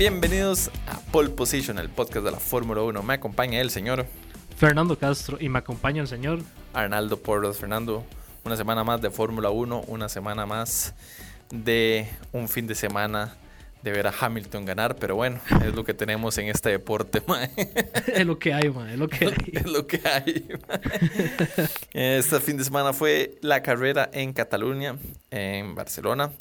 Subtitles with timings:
[0.00, 3.02] Bienvenidos a Pole Position, el podcast de la Fórmula 1.
[3.02, 4.06] Me acompaña el señor
[4.56, 6.40] Fernando Castro y me acompaña el señor
[6.72, 7.58] Arnaldo Porras.
[7.58, 8.02] Fernando,
[8.42, 10.94] una semana más de Fórmula 1, una semana más
[11.50, 13.36] de un fin de semana
[13.82, 17.50] de ver a Hamilton ganar, pero bueno, es lo que tenemos en este deporte, mae.
[18.06, 19.52] es lo que hay, mae, es lo que hay.
[19.52, 20.48] es lo que hay.
[21.92, 24.96] Este fin de semana fue la carrera en Cataluña,
[25.30, 26.32] en Barcelona.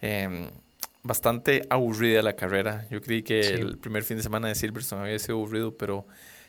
[0.00, 0.50] Em,
[1.08, 2.86] bastante aburrida la carrera.
[2.90, 6.06] Yo creí que el primer fin de semana de Silverstone había sido aburrido, pero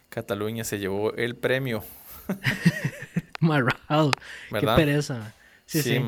[0.09, 1.81] Cataluña se llevó el premio.
[3.40, 4.12] Marrado.
[4.52, 5.34] Qué pereza.
[5.66, 6.02] Sí, sí.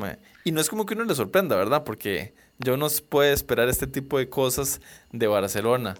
[0.44, 1.82] Y no es como que uno le sorprenda, ¿verdad?
[1.82, 4.82] Porque yo no puedo esperar este tipo de cosas
[5.12, 5.94] de Barcelona.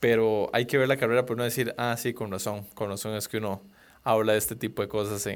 [0.00, 2.66] Pero hay que ver la carrera por no decir, ah, sí, con razón.
[2.74, 3.62] Con razón es que uno
[4.06, 5.28] habla de este tipo de cosas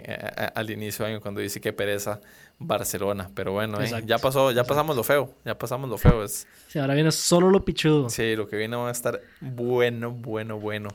[0.54, 2.20] al inicio de año cuando dice que pereza
[2.60, 3.28] Barcelona.
[3.34, 5.34] Pero bueno, eh, ya pasó, ya pasamos lo feo.
[5.44, 6.22] Ya pasamos lo feo.
[6.22, 6.46] Es...
[6.68, 8.08] Sí, ahora viene solo lo pichudo.
[8.08, 10.90] Sí, lo que viene va a estar bueno, bueno, bueno.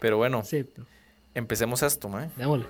[0.00, 0.42] Pero bueno,
[1.32, 2.28] empecemos esto, ¿eh?
[2.36, 2.66] Démosle.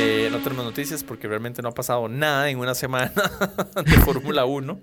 [0.00, 3.10] Eh, no tenemos noticias porque realmente no ha pasado nada en una semana
[3.86, 4.80] de Fórmula 1.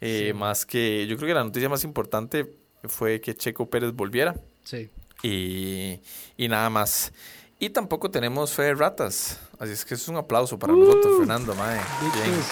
[0.00, 4.34] Eh, más que yo creo que la noticia más importante fue que Checo Pérez volviera.
[4.64, 4.88] Sí.
[5.22, 6.00] Y,
[6.36, 7.12] y nada más.
[7.58, 9.40] Y tampoco tenemos fe de ratas.
[9.58, 11.18] Así es que es un aplauso para nosotros, uh.
[11.18, 11.80] Fernando, mae.
[12.00, 12.42] Bien.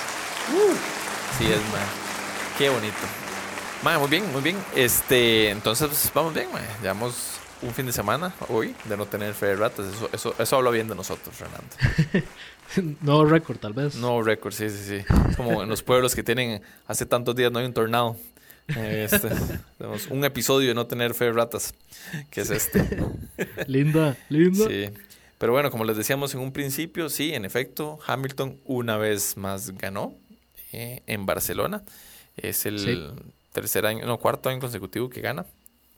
[1.38, 1.84] Sí, es, mae.
[2.56, 2.96] Qué bonito.
[3.82, 4.56] Mae, muy bien, muy bien.
[4.74, 6.64] Este, entonces, pues, vamos bien, mae.
[6.80, 9.86] Llevamos un fin de semana hoy de no tener fe de ratas.
[9.94, 11.68] Eso, eso, eso habla bien de nosotros, Fernando.
[13.02, 13.96] nuevo récord, tal vez.
[13.96, 15.14] Nuevo récord, sí, sí, sí.
[15.36, 18.16] Como en los pueblos que tienen hace tantos días no hay un tornado.
[18.68, 19.30] Este,
[19.78, 21.74] tenemos un episodio de no tener fe de ratas,
[22.30, 22.88] que es este.
[23.66, 24.66] linda, linda.
[24.66, 24.90] Sí.
[25.38, 29.72] Pero bueno, como les decíamos en un principio, sí, en efecto, Hamilton una vez más
[29.72, 30.14] ganó
[30.72, 31.82] eh, en Barcelona.
[32.36, 33.12] Es el
[33.52, 35.44] tercer año, no, cuarto año consecutivo que gana.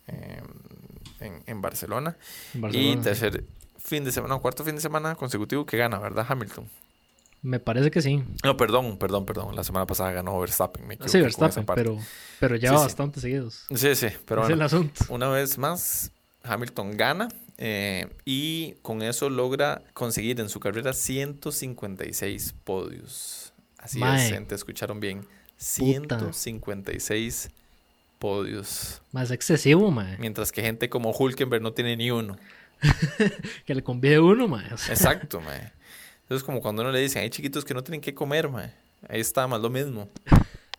[0.09, 0.43] Eh,
[1.47, 2.17] en, Barcelona.
[2.73, 3.45] Y tercer
[3.79, 6.69] fin de semana, cuarto fin de semana consecutivo que gana, ¿verdad, Hamilton?
[7.47, 8.25] Me parece que sí.
[8.43, 9.55] No, perdón, perdón, perdón.
[9.55, 10.85] La semana pasada ganó Verstappen.
[10.85, 11.97] Me sí, Verstappen, pero,
[12.41, 13.67] pero ya bastante seguidos.
[13.73, 15.05] Sí, sí, pero es el asunto.
[15.11, 16.11] una vez más,
[16.43, 23.53] Hamilton gana eh, y con eso logra conseguir en su carrera 156 podios.
[23.79, 25.25] Así es, gente, escucharon bien.
[25.57, 27.51] 156
[28.19, 29.03] podios.
[29.13, 30.19] Más excesivo, mae.
[30.19, 32.37] Mientras que gente como Hulkenberg no tiene ni uno.
[33.67, 34.67] que le conviene uno, mae.
[34.67, 35.76] Exacto, mae.
[36.27, 38.75] Entonces, como cuando uno le dice, hay chiquitos que no tienen que comer, mae.
[39.09, 40.11] Ahí está, más lo mismo.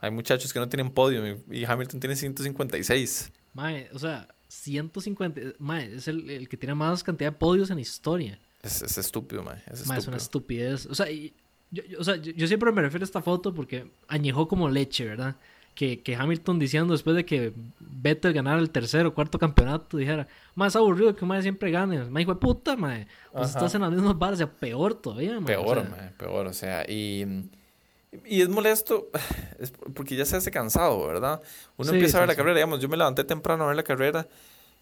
[0.02, 3.32] Hay muchachos que no tienen podio y Hamilton tiene 156.
[3.54, 5.42] Mae, o sea, 150.
[5.60, 8.38] Mae, es el, que tiene más cantidad de podios en historia.
[8.62, 9.64] Es, es estúpido, mae.
[9.72, 10.86] Es, es una estupidez.
[10.88, 14.50] O sea, yo, o sea yo, yo, siempre me refiero a esta foto porque añejó
[14.50, 15.38] como leche, ¿verdad?
[15.78, 20.76] Que, Hamilton diciendo después de que Vettel ganara el tercer o cuarto campeonato, dijera, más
[20.76, 22.04] aburrido que más siempre gane.
[22.06, 23.08] Me dijo, puta, mae.
[23.32, 25.86] Pues estás en las mismas barras, o sea, peor todavía, Peor,
[26.18, 27.48] peor, o sea, y,
[28.26, 29.10] y es molesto
[29.60, 31.42] es porque ya se hace cansado, ¿verdad?
[31.78, 34.28] Uno empieza a ver la carrera, digamos, yo me levanté temprano a ver la carrera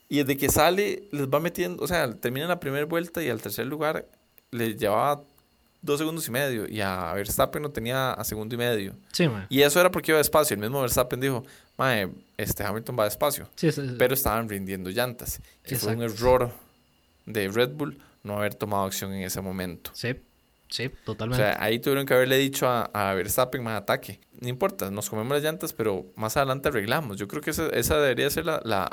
[0.08, 3.42] y desde que sale les va metiendo, o sea, termina la primera vuelta y al
[3.42, 4.08] tercer lugar
[4.52, 5.24] le llevaba
[5.86, 8.94] dos segundos y medio y a Verstappen lo tenía a segundo y medio.
[9.14, 10.56] Sí, Y eso era porque iba despacio.
[10.56, 11.44] El mismo Verstappen dijo,
[11.78, 13.48] mae, este Hamilton va despacio.
[13.56, 15.40] Sí, Pero estaban rindiendo llantas.
[15.66, 16.52] Y fue un error
[17.26, 19.92] de Red Bull no haber tomado acción en ese momento.
[19.94, 20.16] Sí,
[20.70, 21.44] sí, totalmente.
[21.44, 24.20] O sea, ahí tuvieron que haberle dicho a, a Verstappen más ataque.
[24.42, 27.18] No importa, nos comemos las llantas, pero más adelante arreglamos.
[27.18, 28.90] Yo creo que esa, esa debería ser la, la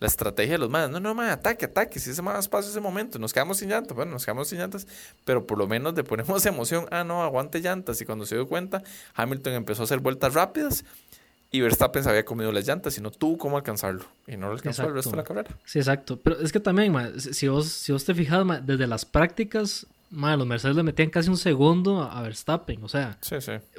[0.00, 0.90] la estrategia de los más.
[0.90, 1.98] No, no, ataque, ataque.
[2.00, 3.94] Si se más espacio ese momento, nos quedamos sin llantas.
[3.94, 4.86] Bueno, nos quedamos sin llantas,
[5.24, 6.86] pero por lo menos le ponemos emoción.
[6.90, 8.00] Ah, no, aguante llantas.
[8.00, 8.82] Y cuando se dio cuenta,
[9.14, 10.84] Hamilton empezó a hacer vueltas rápidas
[11.54, 14.04] y Verstappen se había comido las llantas y no tuvo cómo alcanzarlo.
[14.26, 15.56] Y no lo alcanzó el resto de la carrera.
[15.64, 16.18] Sí, exacto.
[16.20, 20.46] Pero es que también, si, vos, si vos te fijas, desde las prácticas, Madre, los
[20.46, 23.18] Mercedes le metían casi un segundo a Verstappen, o sea,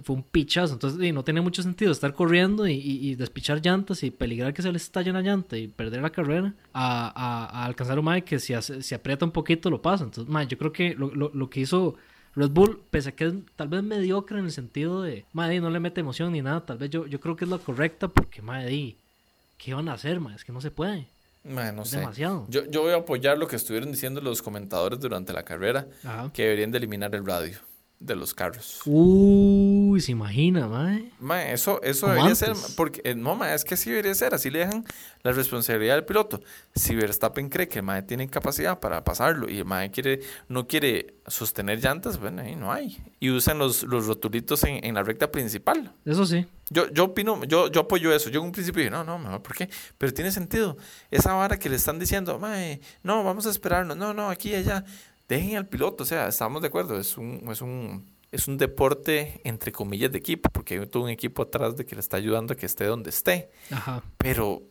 [0.04, 0.74] fue un pichazo.
[0.74, 4.78] Entonces, no tiene mucho sentido estar corriendo y, despichar llantas y peligrar que se le
[4.78, 9.26] estalle una llanta y perder la carrera a, alcanzar un Mae que si, si, aprieta
[9.26, 10.04] un poquito lo pasa.
[10.04, 11.96] Entonces, Mae, yo creo que lo, que hizo
[12.36, 15.70] Red Bull, pese a que es tal vez mediocre en el sentido de, Mae, no
[15.70, 18.42] le mete emoción ni nada, tal vez yo, yo creo que es la correcta porque,
[18.42, 18.98] Mae,
[19.58, 20.36] ¿qué van a hacer, Mae?
[20.36, 21.15] Es que no se puede
[21.46, 22.00] no sé.
[22.00, 22.46] Demasiado.
[22.50, 25.88] Yo, yo voy a apoyar lo que estuvieron diciendo los comentadores durante la carrera,
[26.34, 27.58] que deberían de eliminar el radio.
[28.00, 28.82] De los carros.
[28.86, 31.12] Uy, se imagina, mae.
[31.20, 34.50] Mae, eso, eso debería ser, porque eh, no, mae, es que así debería ser, así
[34.50, 34.86] le dejan
[35.24, 36.42] la responsabilidad al piloto.
[36.76, 40.68] Si Verstappen cree que el mae tiene capacidad para pasarlo y el mae quiere, no
[40.68, 43.02] quiere sostener llantas, bueno, ahí no hay.
[43.20, 45.94] Y usan los, los rotulitos en, en la recta principal.
[46.06, 46.46] Eso sí.
[46.70, 48.30] Yo, yo opino, yo, yo apoyo eso.
[48.30, 49.70] Yo en un principio dije, no, no, mejor, ¿por qué?
[49.98, 50.78] Pero tiene sentido.
[51.12, 54.56] Esa vara que le están diciendo, mae, no, vamos a esperarnos, no, no, aquí y
[54.56, 54.84] allá
[55.28, 59.42] dejen al piloto, o sea, estamos de acuerdo, es un, es un, es un deporte
[59.44, 62.54] entre comillas de equipo, porque hay todo un equipo atrás de que le está ayudando
[62.54, 63.50] a que esté donde esté.
[63.72, 64.04] Ajá.
[64.18, 64.64] Pero,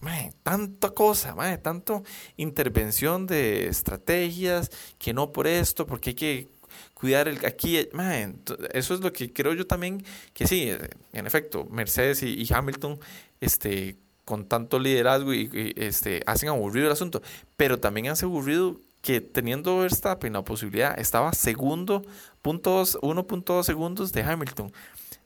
[0.00, 2.02] man, tanta cosa, man, tanto
[2.36, 6.48] intervención de estrategias, que no por esto, porque hay que
[6.94, 8.40] cuidar el aquí, man,
[8.72, 10.04] eso es lo que creo yo también,
[10.34, 10.70] que sí,
[11.12, 12.98] en efecto, Mercedes y, Hamilton,
[13.40, 17.22] este con tanto liderazgo y, y, este hacen aburrido el asunto,
[17.56, 22.02] pero también han aburrido que teniendo Verstappen la posibilidad, estaba segundo,
[22.42, 24.72] 1.2 segundos de Hamilton.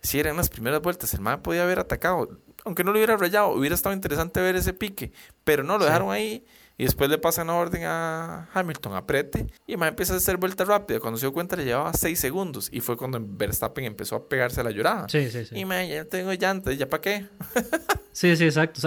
[0.03, 3.51] Si eran las primeras vueltas, el man podía haber atacado, aunque no lo hubiera rayado,
[3.51, 5.13] hubiera estado interesante ver ese pique,
[5.45, 6.45] pero no, lo dejaron ahí
[6.79, 9.47] y después le pasan la orden a Hamilton, aprete.
[9.67, 11.01] Y el empieza a hacer vuelta rápida.
[11.01, 12.69] Cuando se dio cuenta le llevaba 6 segundos.
[12.71, 15.09] Y fue cuando Verstappen empezó a pegarse a la llorada.
[15.09, 15.59] Sí, sí, sí.
[15.59, 17.27] Y man, ya tengo llantas, ¿ya para qué?
[18.13, 18.81] sí, sí, exacto.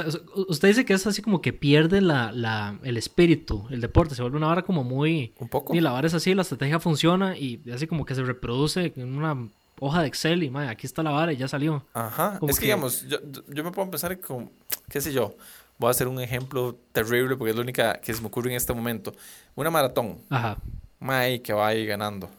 [0.47, 4.13] usted dice que es así como que pierde la, la, el espíritu, el deporte.
[4.13, 5.33] Se vuelve una vara como muy...
[5.39, 5.73] Un poco.
[5.73, 9.17] Y la vara es así, la estrategia funciona y así como que se reproduce en
[9.17, 9.49] una
[9.79, 11.83] hoja de Excel y, man, aquí está la vara y ya salió.
[11.93, 12.39] Ajá.
[12.47, 14.51] es que, digamos, yo, yo me puedo pensar como,
[14.89, 15.35] qué sé yo
[15.79, 18.57] Voy a hacer un ejemplo terrible porque es la única que se me ocurre en
[18.57, 19.15] este momento.
[19.55, 20.19] Una maratón.
[20.29, 20.57] Ajá.
[20.99, 22.29] Mae que va ahí ganando.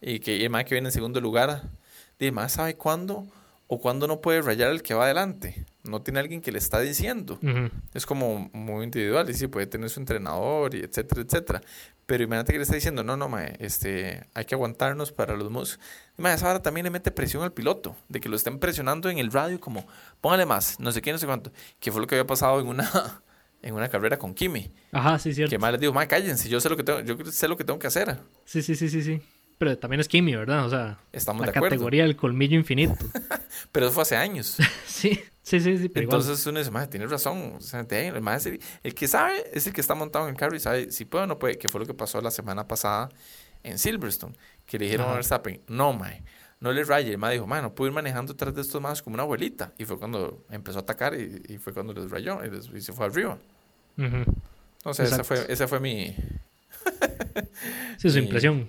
[0.00, 1.62] Y que el Mae que viene en segundo lugar.
[2.18, 3.26] Dime, Mae sabe cuándo
[3.66, 5.64] o cuándo no puede rayar el que va adelante.
[5.82, 7.38] No tiene alguien que le está diciendo.
[7.92, 9.28] Es como muy individual.
[9.28, 11.60] Y sí, puede tener su entrenador y etcétera, etcétera.
[12.06, 15.50] Pero imagínate que le está diciendo, no, no, mae, este, hay que aguantarnos para los
[15.50, 15.78] mus.
[16.18, 19.32] Mae, esa también le mete presión al piloto, de que lo estén presionando en el
[19.32, 19.86] radio como,
[20.20, 21.50] póngale más, no sé qué, no sé cuánto.
[21.80, 23.22] Que fue lo que había pasado en una,
[23.62, 24.70] en una carrera con Kimi.
[24.92, 25.50] Ajá, sí, cierto.
[25.50, 27.64] Que mae les digo, mae, cállense, yo sé lo que tengo, yo sé lo que
[27.64, 28.18] tengo que hacer.
[28.44, 29.22] Sí, sí, sí, sí, sí.
[29.58, 30.66] Pero también es Kimi, ¿verdad?
[30.66, 32.94] O sea, Estamos la categoría del colmillo infinito.
[33.72, 34.58] pero eso fue hace años.
[34.86, 35.20] sí.
[35.42, 35.90] Sí, sí, sí.
[35.94, 37.56] Entonces uno dice, madre, tienes razón.
[37.58, 40.60] O sea, el, el, que sabe es el que está montado en el carro y
[40.60, 43.10] sabe si puede o no puede, que fue lo que pasó la semana pasada
[43.62, 44.34] en Silverstone,
[44.64, 46.22] que le dijeron a Verstappen, no, mae,
[46.60, 47.12] no le raye.
[47.12, 49.74] El mae dijo, mae, no puedo ir manejando detrás de estos más como una abuelita.
[49.76, 53.38] Y fue cuando empezó a atacar y, fue cuando les rayó y, se fue arriba.
[53.98, 56.16] Entonces, esa fue, esa fue mi...
[57.98, 58.66] sí, su impresión.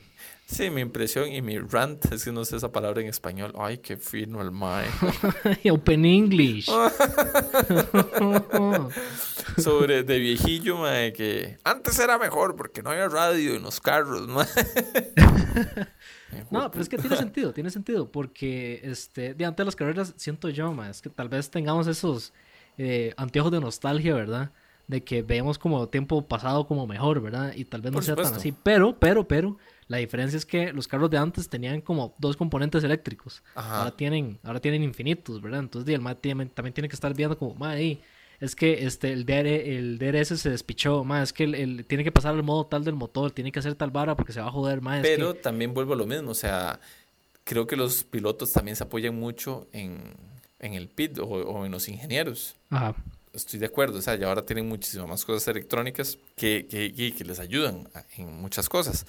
[0.48, 3.52] Sí, mi impresión y mi rant, es que no sé esa palabra en español.
[3.58, 4.86] Ay, qué fino el mae.
[5.72, 6.68] Open English.
[9.58, 14.28] Sobre de viejillo, mae, que antes era mejor porque no había radio en los carros,
[14.28, 14.46] mae.
[16.52, 20.14] no, pero es que tiene sentido, tiene sentido, porque este, de antes de las carreras
[20.16, 22.34] siento yo, mae, es que tal vez tengamos esos
[22.78, 24.52] eh, anteojos de nostalgia, ¿verdad?
[24.88, 27.54] De que vemos como tiempo pasado como mejor, ¿verdad?
[27.56, 30.88] Y tal vez no sea tan así, pero, pero, pero la diferencia es que los
[30.88, 33.44] carros de antes tenían como dos componentes eléctricos.
[33.54, 35.60] Ahora tienen, ahora tienen infinitos, ¿verdad?
[35.60, 38.00] Entonces el MAT también tiene que estar viendo como, madre,
[38.40, 42.34] es que este, el, el DRS se despichó, más es que el, tiene que pasar
[42.34, 44.82] al modo tal del motor, tiene que hacer tal vara porque se va a joder,
[44.82, 45.02] más.
[45.02, 46.80] Pero también vuelvo a lo mismo, o sea,
[47.44, 50.02] creo que los pilotos también se apoyan mucho en,
[50.60, 52.56] el pit o, en los ingenieros.
[52.70, 52.96] Ajá
[53.36, 57.26] estoy de acuerdo, o sea, ya ahora tienen muchísimas más cosas electrónicas que, que, que,
[57.26, 59.06] les ayudan en muchas cosas.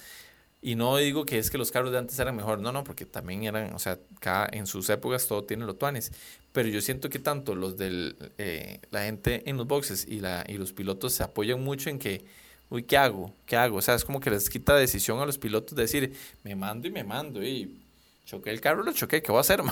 [0.67, 3.05] Y no digo que es que los carros de antes eran mejor, no, no, porque
[3.05, 6.11] también eran, o sea, cada, en sus épocas todo tiene los tuanes.
[6.51, 10.43] Pero yo siento que tanto los de eh, la gente en los boxes y, la,
[10.45, 12.25] y los pilotos se apoyan mucho en que,
[12.69, 13.33] uy, ¿qué hago?
[13.45, 13.77] ¿Qué hago?
[13.77, 16.85] O sea, es como que les quita decisión a los pilotos de decir, me mando
[16.85, 17.79] y me mando, y
[18.27, 19.61] choqué el carro, lo choqué, ¿qué voy a hacer?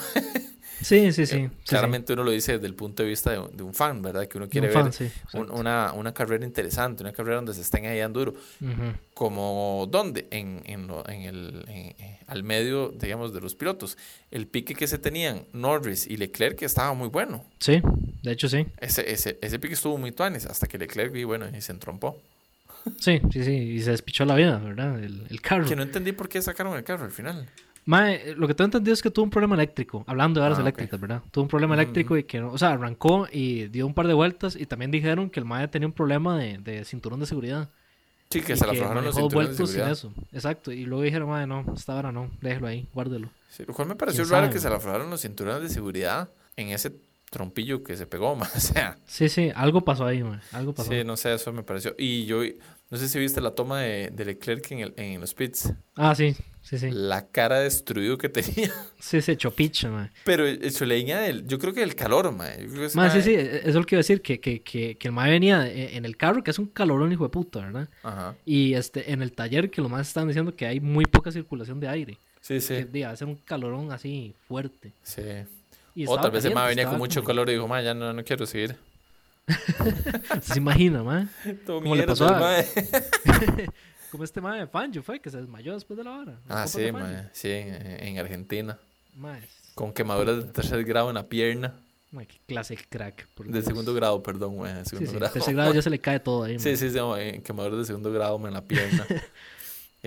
[0.81, 1.49] Sí, sí, sí.
[1.65, 4.27] Claramente uno lo dice desde el punto de vista de, un fan, ¿verdad?
[4.27, 4.91] Que uno quiere ver
[5.33, 8.33] una, una, carrera interesante, una carrera donde se estén ahí duro.
[9.13, 10.27] Como, ¿dónde?
[10.31, 13.97] En, en, en el, eh, al medio, digamos, de los pilotos.
[14.31, 17.45] El pique que se tenían Norris y Leclerc estaba muy bueno.
[17.59, 17.81] Sí,
[18.21, 18.67] de hecho sí.
[18.77, 22.21] Ese, ese, ese pique estuvo muy tuanes hasta que Leclerc, y bueno, y se entrompó.
[22.99, 25.01] Sí, sí, sí, y se despichó la vida, ¿verdad?
[25.01, 25.65] El, el carro.
[25.65, 27.49] Que no entendí por qué sacaron el carro al final.
[27.85, 30.61] Mae, lo que tengo entendido es que tuvo un problema eléctrico, hablando de horas ah,
[30.61, 31.21] eléctricas, ¿verdad?
[31.29, 34.15] Tuvo un problema eléctrico y que, no, o sea, arrancó y dio un par de
[34.15, 37.69] vueltas y también dijeron que el Mae tenía un problema de, de cinturón de seguridad.
[38.31, 39.91] Sí, que se le aflojaron los cinturones de seguridad.
[39.91, 40.11] eso.
[40.33, 43.29] Exacto, y luego dijeron, Mae, no, esta hora no, déjelo ahí, guárdelo.
[43.49, 46.69] Sí, lo cual me pareció raro que se le aflojaron los cinturones de seguridad en
[46.69, 46.91] ese
[47.29, 48.49] trompillo que se pegó, ma.
[48.55, 48.97] O sea.
[49.05, 50.41] Sí, sí, algo pasó ahí, ma.
[50.51, 50.89] Algo pasó.
[50.91, 51.93] Sí, no sé, eso me pareció.
[51.97, 52.41] Y yo,
[52.95, 55.73] no sé si viste la toma de, de Leclerc en, el, en los pits.
[55.97, 56.91] Ah, sí, sí, sí.
[56.91, 58.71] La cara destruido que tenía.
[58.99, 60.09] Sí, se echó picha, ma.
[60.23, 62.47] Pero eso leña del, yo creo que el calor, ma.
[62.93, 65.07] ma, sí, sí, e, eso es lo que iba a decir, que, que, que, que
[65.09, 67.89] el ma venía en el carro, que es un calorón hijo de puta, ¿verdad?
[68.01, 68.35] Ajá.
[68.45, 71.81] Y este, en el taller, que lo más están diciendo que hay muy poca circulación
[71.81, 72.17] de aire.
[72.39, 72.85] Sí, sí.
[72.85, 74.93] Que, ser un calorón así fuerte.
[75.03, 75.21] Sí.
[76.07, 78.23] o tal vez el ma venía con mucho calor y dijo, ma, ya no, no
[78.23, 78.77] quiero seguir.
[80.41, 81.29] ¿Se imagina, ma?
[81.65, 82.63] ¿Cómo le pasó a...
[84.11, 86.39] Como este ma de Fangio fue, que se desmayó después de la hora.
[86.47, 88.79] Ah, sí, ma, sí, en, Argentina.
[89.73, 91.73] Con quemaduras de tercer grado en la pierna.
[92.11, 93.27] Ma, qué clase de crack.
[93.43, 95.33] de segundo grado, perdón, ma, de segundo grado.
[95.33, 96.99] tercer grado ya se le cae todo ahí, Sí, sí, sí,
[97.43, 99.05] quemaduras de segundo grado en la pierna.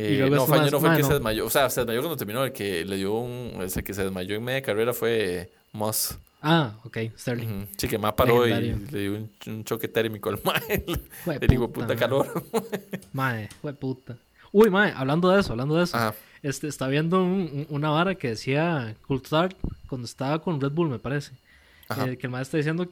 [0.00, 1.44] Eh, no, Fangio no fue el que se desmayó.
[1.44, 2.44] O sea, se desmayó cuando terminó.
[2.44, 3.60] El que le dio un.
[3.60, 6.16] El que se desmayó en media carrera fue Moss.
[6.40, 7.66] Ah, ok, Sterling.
[7.76, 10.84] Sí, que más paró y le dio un, choque térmico al mae.
[11.40, 12.44] Le digo, puta calor.
[13.12, 14.16] mae, fue puta.
[14.52, 15.98] Uy, mae, hablando de eso, hablando de eso.
[16.42, 19.54] Este, está viendo una vara que decía Coulthard
[19.88, 21.32] cuando estaba con Red Bull, me parece.
[21.90, 22.90] Eh, que el maestro está diciendo,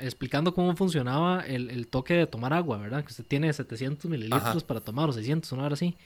[0.00, 3.02] explicando cómo funcionaba el, el, toque de tomar agua, ¿verdad?
[3.02, 5.96] Que usted tiene 700 mililitros para tomar o 600, una hora así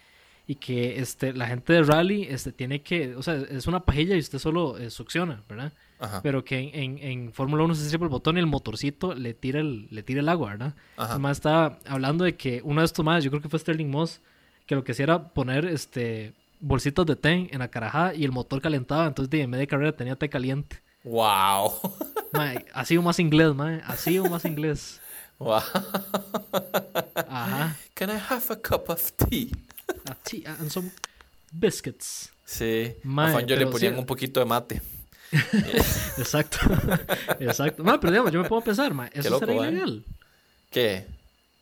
[0.47, 4.17] y que este, la gente de rally este, tiene que, o sea, es una pajilla
[4.17, 5.73] y usted solo eh, succiona, ¿verdad?
[6.23, 9.61] Pero que en, en, Fórmula 1 se sirve el botón y el motorcito le tira
[9.61, 10.75] el, le tira el agua, ¿verdad?
[10.97, 14.23] Además estaba hablando de que uno de estos más, yo creo que fue Sterling Moss,
[14.67, 18.33] que lo que hacía era poner este bolsitos de té en la carajada y el
[18.33, 20.81] motor calentaba, entonces en media carrera tenía té caliente.
[21.05, 21.73] ¡Wow!
[22.73, 25.01] ha sido más inglés, mae, ha sido más inglés.
[25.41, 25.63] Wow.
[27.17, 27.75] Ajá.
[27.95, 29.51] Can I have a cup of tea?
[30.07, 30.91] A tea and some
[31.53, 32.31] biscuits.
[32.45, 32.95] Sí.
[33.05, 34.83] a yo le ponían un poquito de mate.
[36.19, 36.59] exacto.
[37.39, 37.83] exacto.
[37.85, 39.69] No, pero digamos, yo me puedo pensar, ma, ¿eso sería ¿eh?
[39.69, 40.05] ilegal?
[40.71, 41.07] ¿Qué?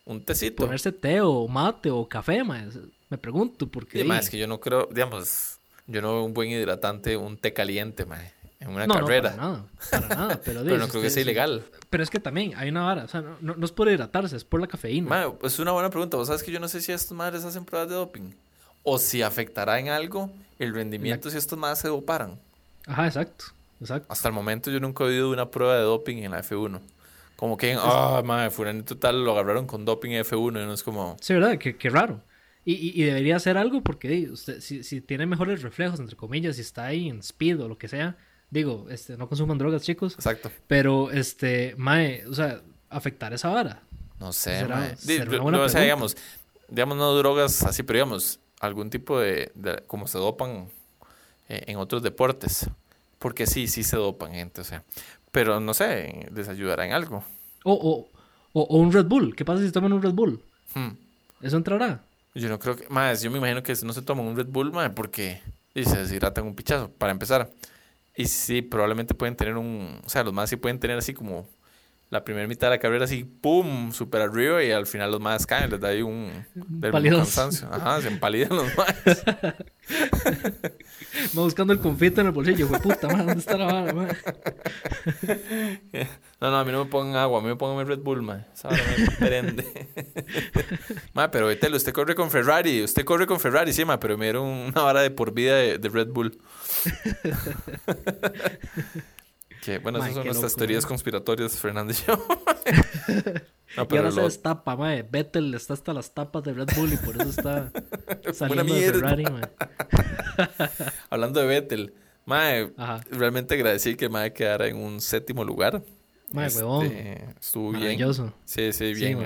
[0.06, 0.64] ¿Un tecito?
[0.64, 2.64] Ponerse té o mate o café, ma.
[3.10, 4.02] Me pregunto, porque.
[4.02, 7.52] Sí, es que yo no creo, digamos, yo no veo un buen hidratante, un té
[7.52, 8.18] caliente, ma,
[8.60, 9.30] en una carrera.
[9.36, 10.40] No, para nada, para nada.
[10.44, 11.64] Pero, pero no creo que sea ilegal.
[11.90, 14.44] Pero es que también hay una vara, o sea, no, no, es por hidratarse, es
[14.44, 15.08] por la cafeína.
[15.08, 16.16] Ma, es una buena pregunta.
[16.16, 18.34] Vos sabes que yo no sé si estos madres hacen pruebas de doping
[18.82, 22.38] o si afectará en algo el rendimiento si estos madres se doparan.
[22.86, 23.46] Ajá, exacto.
[23.80, 24.06] Exacto.
[24.10, 26.80] Hasta el momento yo nunca he oído una prueba de doping en la F1.
[27.36, 30.72] Como que, ah, oh, madre, fulanito tal lo agarraron con doping en F1 y no
[30.72, 31.16] es como...
[31.20, 31.56] Sí, ¿verdad?
[31.58, 32.20] Qué, qué raro.
[32.64, 36.62] Y, y, debería hacer algo porque usted, si, si, tiene mejores reflejos, entre comillas, si
[36.62, 38.16] está ahí en speed o lo que sea,
[38.50, 40.14] digo, este, no consuman drogas, chicos.
[40.14, 40.50] Exacto.
[40.66, 43.82] Pero, este, mae, o sea, afectar esa vara.
[44.20, 44.96] No sé, mae.
[45.38, 46.16] no, o sea, digamos,
[46.68, 50.68] digamos, no drogas así, pero digamos, algún tipo de, de como se dopan
[51.48, 52.68] eh, en otros deportes.
[53.18, 54.84] Porque sí, sí se dopan gente, o sea.
[55.32, 57.24] Pero no sé, les ayudará en algo.
[57.64, 58.08] O, o,
[58.52, 59.34] o, un Red Bull.
[59.34, 60.40] ¿Qué pasa si toman un Red Bull?
[60.74, 60.90] Hmm.
[61.42, 62.02] ¿Eso entrará?
[62.34, 62.88] Yo no creo que.
[62.88, 65.40] Más, yo me imagino que no se toman un Red Bull, más porque
[65.74, 67.50] y se deshidratan un pichazo, para empezar.
[68.18, 70.00] Y sí, probablemente pueden tener un.
[70.04, 71.48] O sea, los más sí pueden tener así como
[72.10, 73.92] la primera mitad de la carrera así, ¡pum!
[73.92, 76.30] Súper arriba y al final los más caen, les da ahí un...
[76.80, 77.68] cansancio.
[77.70, 78.94] Ajá, se empalidan los más.
[81.36, 84.08] Va buscando el confite en el bolsillo, fue puta, man, ¿dónde está la vara, man?
[86.40, 88.46] No, no, a mí no me pongan agua, a mí me pongan Red Bull, man.
[88.54, 88.78] Esa me
[89.18, 89.88] prende.
[91.12, 94.26] ma, pero Betel, usted corre con Ferrari, usted corre con Ferrari, sí, ma, pero me
[94.26, 96.38] dieron una vara de por vida de, de Red Bull
[99.82, 102.16] bueno, esas son nuestras teorías conspiratorias, Fernando y yo.
[103.76, 105.02] no, pero y ahora se destapa, mae.
[105.02, 107.70] Vettel está hasta las tapas de Red Bull y por eso está
[108.32, 109.48] saliendo de Ferrari, mae.
[111.10, 112.72] Hablando de Vettel, mae,
[113.10, 115.82] realmente agradecí que mae quedara en un séptimo lugar.
[116.30, 116.86] Mae, este, huevón.
[117.40, 117.98] Estuvo bien.
[118.44, 119.18] Sí, sí, bien.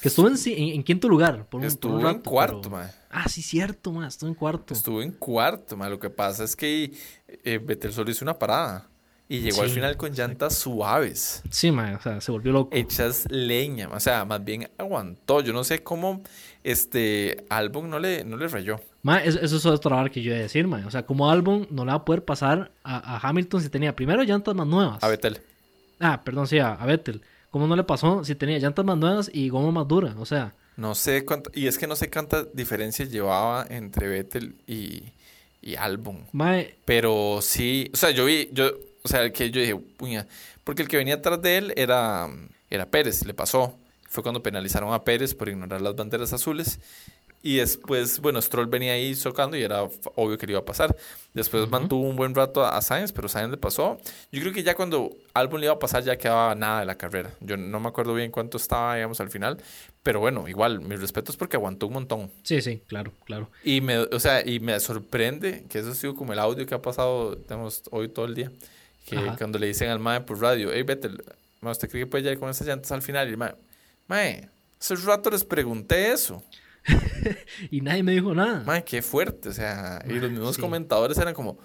[0.00, 1.46] que estuvo en, en, quinto lugar.
[1.46, 2.90] Por un, estuvo en cuarto, mae.
[3.08, 4.08] Ah, sí, cierto, mae.
[4.08, 4.74] Estuvo en cuarto.
[4.74, 5.90] Estuvo en cuarto, mae.
[5.90, 6.92] Lo que pasa es que
[7.28, 8.88] eh, Vettel solo hizo una parada.
[9.32, 11.42] Y llegó al final con llantas suaves.
[11.48, 12.68] Sí, man, o sea, se volvió loco.
[12.70, 15.40] Hechas leña, o sea, más bien aguantó.
[15.40, 16.22] Yo no sé cómo
[16.62, 18.78] este álbum no le, no le rayó.
[19.02, 20.84] Ma, eso, es otra hora que yo iba a decir, man.
[20.84, 24.22] O sea, como álbum no le va a poder pasar a, Hamilton si tenía primero
[24.22, 25.02] llantas más nuevas.
[25.02, 25.40] A Vettel.
[25.98, 27.22] Ah, perdón, sí, a, Vettel.
[27.50, 30.14] ¿Cómo no le pasó si tenía llantas más nuevas y goma más dura?
[30.18, 30.52] O sea.
[30.76, 31.50] No sé cuánto.
[31.54, 35.04] Y es que no sé cuántas diferencias llevaba entre Vettel y,
[35.62, 36.18] y álbum.
[36.84, 37.90] Pero sí.
[37.94, 38.50] O sea, yo vi.
[38.52, 38.72] Yo,
[39.04, 40.26] o sea, el que yo dije, puña,
[40.64, 42.28] porque el que venía atrás de él era,
[42.70, 43.78] era Pérez, le pasó.
[44.08, 46.78] Fue cuando penalizaron a Pérez por ignorar las banderas azules.
[47.44, 50.96] Y después, bueno, Stroll venía ahí socando y era obvio que le iba a pasar.
[51.34, 53.98] Después mantuvo un buen rato a, Sainz, pero Sainz le pasó.
[54.30, 56.94] Yo creo que ya cuando Albon le iba a pasar ya quedaba nada de la
[56.96, 57.30] carrera.
[57.40, 59.58] Yo no me acuerdo bien cuánto estaba, digamos, al final.
[60.04, 62.30] Pero bueno, igual, mis respetos porque aguantó un montón.
[62.44, 63.50] Sí, sí, claro, claro.
[63.64, 66.74] Y me, o sea, y me sorprende que eso ha sido como el audio que
[66.76, 68.52] ha pasado, tenemos hoy todo el día.
[69.04, 71.10] Que cuando le dicen al mae por radio, hey, vete,
[71.60, 73.28] ¿usted cree que puede llegar con esas llantas al final?
[73.28, 73.54] Y el mae,
[74.06, 74.48] mae,
[74.80, 76.42] hace rato les pregunté eso.
[77.70, 78.62] y nadie me dijo nada.
[78.64, 79.48] Mae, qué fuerte.
[79.48, 81.58] O sea, y los mismos comentadores eran como,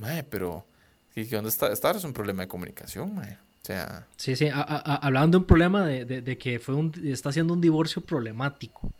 [0.00, 0.66] mae, pero
[1.14, 1.72] ¿y dónde está?
[1.72, 3.38] Esta es un problema de comunicación, mae.
[3.62, 4.06] O sea.
[4.16, 8.02] Sí, sí, hablando de un problema de, de, que fue un, está haciendo un divorcio
[8.02, 8.92] problemático.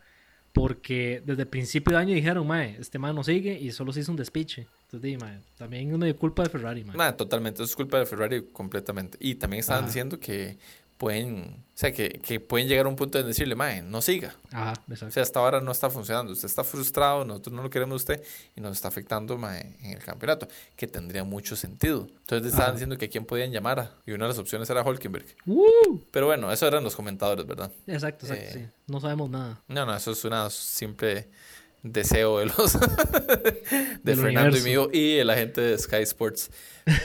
[0.51, 4.01] Porque desde el principio de año dijeron, mae, este mae no sigue y solo se
[4.01, 4.67] hizo un despiche.
[4.91, 7.13] Entonces, mae, también es medio culpa de Ferrari, mae.
[7.13, 9.17] totalmente, es culpa de Ferrari completamente.
[9.21, 10.57] Y también estaban diciendo que
[10.99, 14.35] pueden, o sea, que, que, pueden llegar a un punto de decirle, mae, no siga.
[14.51, 15.05] Ajá, exacto.
[15.05, 18.21] O sea, hasta ahora no está funcionando, usted está frustrado, nosotros no lo queremos usted
[18.55, 22.07] y nos está afectando mae, en el campeonato, que tendría mucho sentido.
[22.21, 25.25] Entonces estaban diciendo que a quién podían llamar y una de las opciones era Holkenberg.
[26.11, 27.71] Pero bueno, eso eran los comentadores, ¿verdad?
[27.87, 28.91] Exacto, exacto, eh, sí.
[28.91, 29.61] No sabemos nada.
[29.67, 31.29] No, no, eso es una simple
[31.83, 32.77] deseo de los
[34.03, 36.51] de Fernando y mío y el agente de Sky Sports.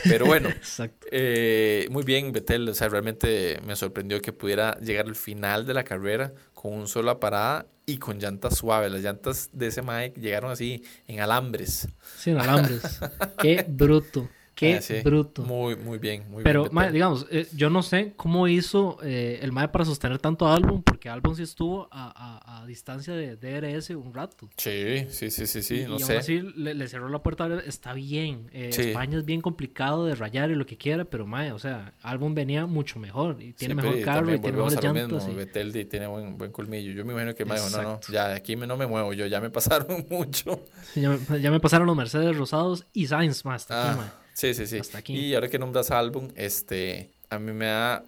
[0.04, 0.48] Pero bueno,
[1.10, 2.68] eh, muy bien, Betel.
[2.68, 6.88] O sea, realmente me sorprendió que pudiera llegar al final de la carrera con un
[6.88, 8.90] solo parada y con llantas suaves.
[8.90, 11.88] Las llantas de ese Mike llegaron así en alambres.
[12.16, 13.00] Sí, en alambres.
[13.38, 14.28] Qué bruto.
[14.54, 15.42] Qué ah, bruto.
[15.42, 16.30] Muy, muy bien.
[16.30, 20.46] Muy Pero, digamos, eh, yo no sé cómo hizo eh, el MAE para sostener tanto
[20.46, 24.48] álbum, porque álbum sí estuvo a, a, distancia de DRS un rato.
[24.56, 26.12] Sí, sí, sí, sí, sí, no y sé.
[26.12, 28.48] Aún así le, cerró la puerta, está bien.
[28.52, 31.94] Eh, España es bien complicado de rayar y lo que quiera, pero MAE, o sea,
[32.02, 35.26] álbum venía mucho mejor y tiene mejor carro y tiene mejores llantas.
[35.26, 36.92] Mismo, tiene buen, buen colmillo.
[36.92, 39.40] Yo me imagino que MAE no, no, ya de aquí no me muevo yo, ya
[39.40, 40.64] me pasaron mucho.
[40.94, 43.66] ya, me, ya, me, pasaron los Mercedes rosados y Sainz más.
[43.68, 44.20] Ah.
[44.34, 44.80] Sí, sí, sí.
[45.06, 48.04] Y ahora que nombras álbum, este, a mí me da,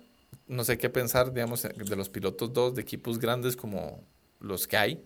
[0.49, 4.05] no sé qué pensar, digamos, de los pilotos dos de equipos grandes como
[4.41, 5.05] los que hay,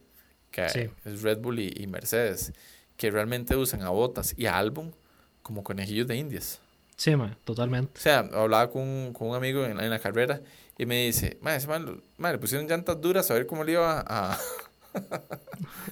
[0.51, 2.53] que es Red Bull y, Mercedes,
[2.97, 4.93] que realmente usan a Botas y a álbum
[5.43, 6.61] como conejillos de indias.
[6.97, 7.93] Sí, man, totalmente.
[7.99, 10.41] O sea, hablaba con, con un amigo en, en, la carrera
[10.77, 14.39] y me dice, madre, man, le pusieron llantas duras a ver cómo le iba a...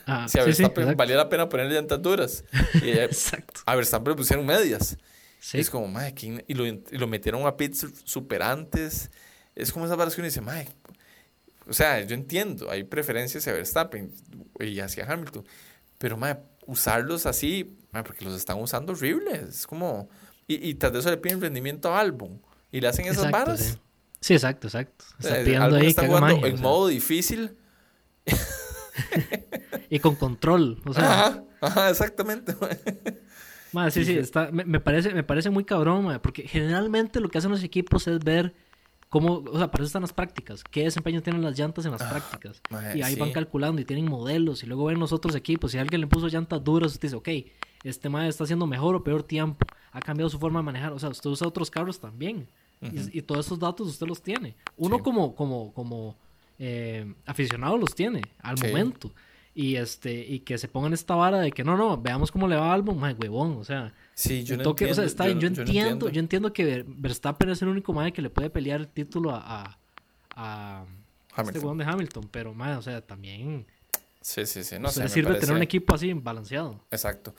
[0.06, 2.44] Ah, si a Verstappen valía la pena ponerle llantas duras.
[2.82, 3.61] Y, exacto.
[3.66, 4.97] A Verstappen le pusieron medias.
[5.52, 6.14] Es como, madre,
[6.46, 9.10] y lo, y lo metieron a pits super antes.
[9.54, 10.68] Es como esa barras que uno dice, madre,
[11.68, 14.12] o sea, yo entiendo, hay preferencias hacia Verstappen
[14.58, 15.44] y hacia Hamilton,
[15.98, 19.42] pero madre, usarlos así, madre, porque los están usando horribles.
[19.42, 20.08] Es como,
[20.46, 22.38] y, y tras de eso le piden rendimiento a álbum
[22.72, 23.78] y le hacen esas barras.
[24.20, 24.34] Sí.
[24.34, 25.04] exacto, exacto.
[25.18, 27.56] Está pidiendo ahí está jugando en modo difícil.
[29.90, 31.26] y con control, o sea.
[31.26, 32.54] Ajá, ajá exactamente
[33.91, 37.63] sí, sí, está, me, parece, me parece muy cabrón, porque generalmente lo que hacen los
[37.63, 38.54] equipos es ver
[39.09, 42.02] cómo, o sea, para eso están las prácticas, qué desempeño tienen las llantas en las
[42.02, 42.63] ah, prácticas.
[42.95, 45.73] y ahí van calculando y tienen modelos y luego ven los otros equipos.
[45.73, 47.28] Si alguien le puso llantas duras, usted dice, ok,
[47.85, 50.93] este madre está haciendo mejor o peor tiempo, ha cambiado su forma de manejar.
[50.93, 52.49] O sea, usted usa otros carros también.
[52.81, 54.54] y, todos esos datos usted los tiene.
[54.76, 56.17] Uno como, como, como
[56.59, 59.13] eh, aficionado los tiene al momento
[59.58, 62.54] y este y que se pongan esta vara de que no, no, veamos cómo le
[62.54, 65.40] va al álbum, mae, huevón, o sea, sí, yo no entiendo, o sea, está yo,
[65.40, 68.86] yo, entiendo, yo, entiendo, que Verstappen es el único mae que le puede pelear el
[68.86, 69.76] título a,
[70.36, 70.84] a,
[71.38, 73.66] este huevón de Hamilton, pero mae, o sea, también
[74.21, 76.78] Sí, sí, sí, no sé, sirve tener un equipo así balanceado.
[76.92, 77.34] Exacto.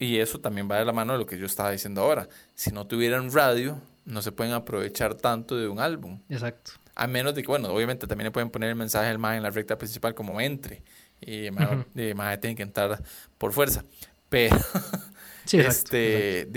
[0.00, 2.28] Y eso también va de la mano de lo que yo estaba diciendo ahora.
[2.56, 6.18] Si no tuvieran radio, no se pueden aprovechar tanto de un álbum.
[6.28, 6.72] Exacto.
[6.96, 9.44] A menos de que, bueno, obviamente también le pueden poner el mensaje al mae en
[9.44, 10.82] la recta principal como entre
[11.26, 13.02] y más tiene que entrar
[13.38, 13.84] por fuerza.
[14.28, 14.56] Pero,
[15.44, 16.48] sí, este,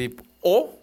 [0.41, 0.80] o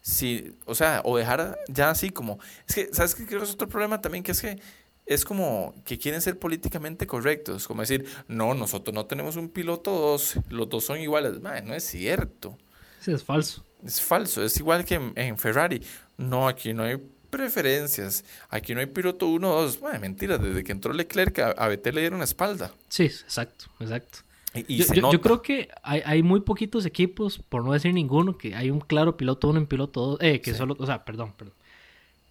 [0.00, 3.52] si, o sea, o dejar ya así como, es que, ¿sabes qué creo que es
[3.54, 4.22] otro problema también?
[4.22, 4.60] Que es que
[5.06, 9.90] es como que quieren ser políticamente correctos, como decir, no, nosotros no tenemos un piloto
[9.90, 11.40] dos, los dos son iguales.
[11.40, 12.58] no es cierto.
[13.00, 13.64] Sí, es falso.
[13.84, 15.82] Es falso, es igual que en, Ferrari.
[16.16, 16.98] No, aquí no hay
[17.36, 18.24] preferencias.
[18.48, 19.80] Aquí no hay piloto 1 2.
[19.80, 22.72] Bueno, mentira, desde que entró Leclerc a, a le dieron la espalda.
[22.88, 24.20] Sí, exacto, exacto.
[24.54, 28.70] Y, yo, creo que hay, hay, muy poquitos equipos, por no decir ninguno, que hay
[28.70, 30.18] un claro piloto 1 en piloto 2.
[30.20, 31.54] Eh, que solo, o sea, perdón, perdón.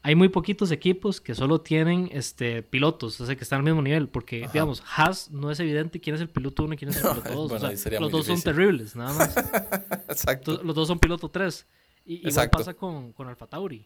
[0.04, 3.82] Hay muy poquitos equipos que solo tienen este, pilotos, o sea, que están al mismo
[3.82, 6.98] nivel, porque, digamos, Haas no es evidente quién es el piloto 1 y quién es
[6.98, 7.52] el piloto 2.
[7.52, 9.38] o sea, los dos son terribles, nada más.
[10.08, 10.62] Exacto.
[10.63, 11.66] Los dos son piloto 3.
[12.06, 13.86] Y igual pasa con, con Alfa Tauri.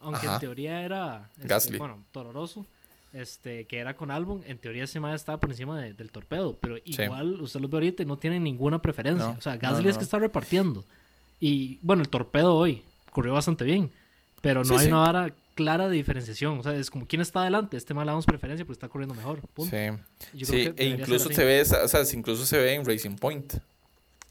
[0.00, 1.30] Aunque en teoría era.
[1.42, 2.66] Este, bueno, Tororoso.
[3.12, 6.76] este, que era con álbum, en teoría ese mae estaba por encima del torpedo, pero
[6.84, 9.30] igual usted lo ve ahorita y no tiene ninguna preferencia.
[9.30, 10.84] o sea, Gasly es que está repartiendo.
[11.38, 13.90] Y bueno, el torpedo hoy corrió bastante bien,
[14.40, 16.58] pero no hay una vara clara de diferenciación.
[16.58, 17.76] O sea, es como quién está adelante.
[17.76, 19.40] Este mal damos preferencia porque está corriendo mejor.
[19.58, 20.44] Sí.
[20.44, 23.54] sí, e incluso se ve, o sea, incluso se ve en Racing Point.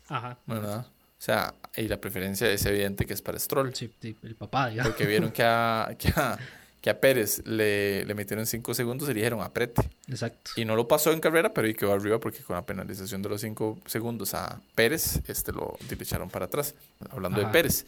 [0.07, 0.37] Ajá.
[0.45, 0.87] ¿Verdad?
[1.19, 3.75] O sea, y la preferencia es evidente que es para Stroll.
[3.75, 4.91] Sí, el papá, digamos.
[4.91, 6.39] Porque vieron que a, que a,
[6.81, 9.89] que a Pérez le, le metieron 5 segundos y le dijeron aprete.
[10.07, 10.51] Exacto.
[10.55, 13.27] Y no lo pasó en carrera, pero y quedó arriba porque con la penalización de
[13.27, 16.73] los 5 segundos a Pérez, este lo echaron para atrás.
[17.09, 17.85] Hablando de Pérez.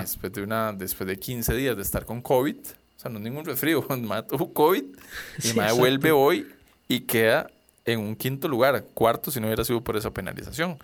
[0.00, 3.24] después de una después de 15 días de estar con COVID, o sea, no es
[3.24, 4.84] ningún resfrío, el tuvo COVID
[5.38, 6.46] y sí, vuelve hoy
[6.88, 7.50] y queda
[7.86, 10.76] en un quinto lugar, cuarto si no hubiera sido por esa penalización.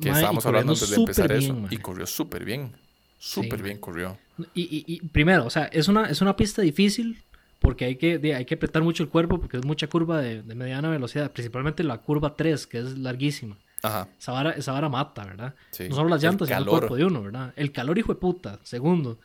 [0.00, 1.56] Que estábamos hablando antes de empezar eso.
[1.70, 2.72] Y corrió súper bien.
[3.18, 4.18] Súper bien corrió.
[4.54, 7.22] Y, y, primero, o sea, es una, es una pista difícil
[7.60, 10.90] porque hay que, hay que apretar mucho el cuerpo porque es mucha curva de, mediana
[10.90, 13.56] velocidad, principalmente la curva 3, que es larguísima.
[13.82, 14.08] Ajá.
[14.18, 15.54] Esa vara, esa vara mata, ¿verdad?
[15.88, 17.54] No solo las llantas, sino el cuerpo de uno, ¿verdad?
[17.56, 19.18] El calor, hijo de puta, segundo.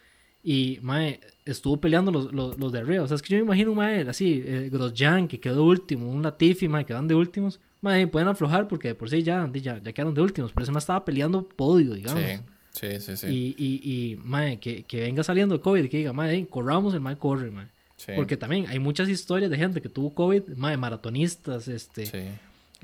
[0.44, 3.04] Y, mae, estuvo peleando los, los, de arriba.
[3.04, 6.24] O sea, es que yo me imagino, mae, así, eh, Grosjean, que quedó último, un
[6.24, 7.60] Latifi, mae, que van de últimos.
[7.82, 10.52] Mae, pueden aflojar porque de por sí ya, ya, ya quedaron de últimos.
[10.52, 12.24] Pero ese mae estaba peleando podio, digamos.
[12.24, 12.40] Sí.
[12.72, 13.28] Sí, sí, sí.
[13.28, 16.94] Y, y, y mae, que, que, venga saliendo de COVID y que diga, mae, corramos,
[16.94, 17.68] el mae corre, mae.
[18.16, 22.06] Porque también hay muchas historias de gente que tuvo COVID, mae, maratonistas, este.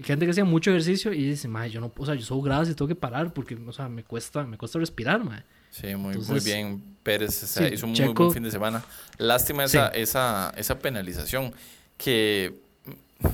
[0.03, 2.71] Gente que hacía mucho ejercicio y dice, mae, yo no, o sea, yo soy grasa
[2.71, 5.43] y tengo que parar porque, o sea, me cuesta, me cuesta respirar, mae.
[5.79, 6.81] Sí, muy, muy bien.
[7.03, 8.83] Pérez hizo un muy buen fin de semana.
[9.17, 11.53] Lástima esa, esa, esa penalización
[11.97, 12.53] que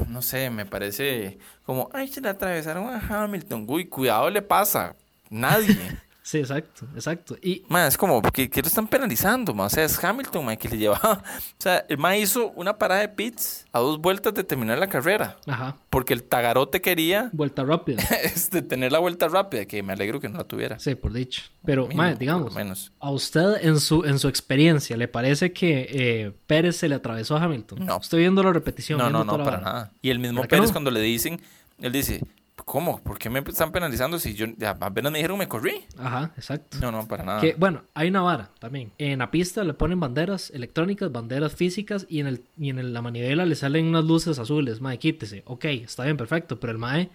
[0.08, 3.66] no sé, me parece como, ay, se le atravesaron a Hamilton.
[3.68, 4.96] Uy, cuidado le pasa.
[5.30, 5.78] Nadie.
[6.24, 7.36] Sí, exacto, exacto.
[7.42, 10.78] Y, es como, que, que lo están penalizando, O sea, es Hamilton, man, que le
[10.78, 11.24] llevaba.
[11.62, 14.88] O sea, el man hizo una parada de pits a dos vueltas de terminar la
[14.88, 15.38] carrera.
[15.48, 15.78] Ajá.
[15.90, 17.30] Porque el tagarote quería.
[17.34, 18.04] Vuelta rápida.
[18.24, 20.80] este, tener la vuelta rápida, que me alegro que no la tuviera.
[20.80, 21.44] Sí, por dicho.
[21.66, 22.92] Pero, digamos, menos.
[23.00, 27.38] a usted en su, en su experiencia, ¿le parece que eh, Pérez se le atravesó
[27.38, 27.86] a Hamilton?
[27.86, 27.98] No.
[27.98, 29.00] Estoy viendo la repetición.
[29.00, 29.92] No, no, no, para nada.
[30.02, 31.42] Y el mismo Pérez, cuando le dicen,
[31.80, 32.22] él dice,
[32.66, 33.02] ¿Cómo?
[33.02, 34.48] ¿Por qué me están penalizando si yo
[34.80, 35.84] apenas me dijeron me corrí?
[35.98, 36.78] Ajá, exacto.
[36.82, 37.42] No, no, para nada.
[37.42, 38.92] Que, bueno, hay una vara también.
[38.98, 43.02] En la pista le ponen banderas electrónicas, banderas físicas y en, el, y en la
[43.02, 44.82] manivela le salen unas luces azules.
[44.82, 45.44] Mae, quítese.
[45.46, 46.60] Ok, está bien, perfecto.
[46.60, 47.10] Pero el Mae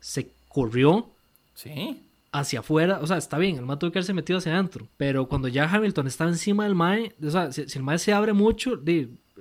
[0.00, 1.10] se corrió.
[1.54, 2.02] Sí.
[2.34, 4.88] Hacia afuera, o sea, está bien, el Mae tuvo que haberse metido hacia adentro.
[4.96, 8.32] Pero cuando ya Hamilton está encima del Mae, o sea, si, el Mae se abre
[8.32, 8.80] mucho,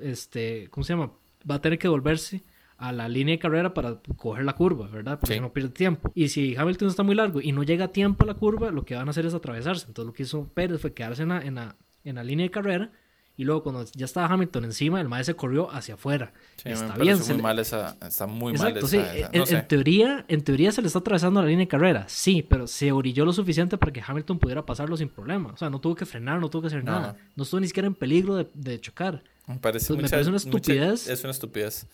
[0.02, 1.12] este, ¿cómo se llama?
[1.50, 2.44] Va a tener que volverse
[2.82, 5.20] a la línea de carrera para coger la curva, ¿verdad?
[5.20, 6.12] Porque no pierde tiempo.
[6.16, 8.84] Y si Hamilton está muy largo y no llega a tiempo a la curva, lo
[8.84, 9.86] que van a hacer es atravesarse.
[9.88, 12.52] Entonces lo que hizo Pérez fue quedarse en la, en la, en la línea de
[12.52, 12.92] carrera
[13.38, 16.34] y luego cuando ya estaba Hamilton encima, el maestro se corrió hacia afuera.
[16.64, 17.18] está bien.
[17.28, 19.00] Muy mal esa, está muy mal esa, sí.
[19.32, 22.92] en, teoría, en teoría se le está atravesando la línea de carrera, sí, pero se
[22.92, 25.54] orilló lo suficiente para que Hamilton pudiera pasarlo sin problema.
[25.54, 27.16] O sea, no tuvo que frenar, no tuvo que hacer nada.
[27.36, 29.24] No estuvo ni siquiera en peligro de, de chocar.
[29.48, 31.08] Me parece, me parece una estupidez.
[31.08, 31.88] es una estupidez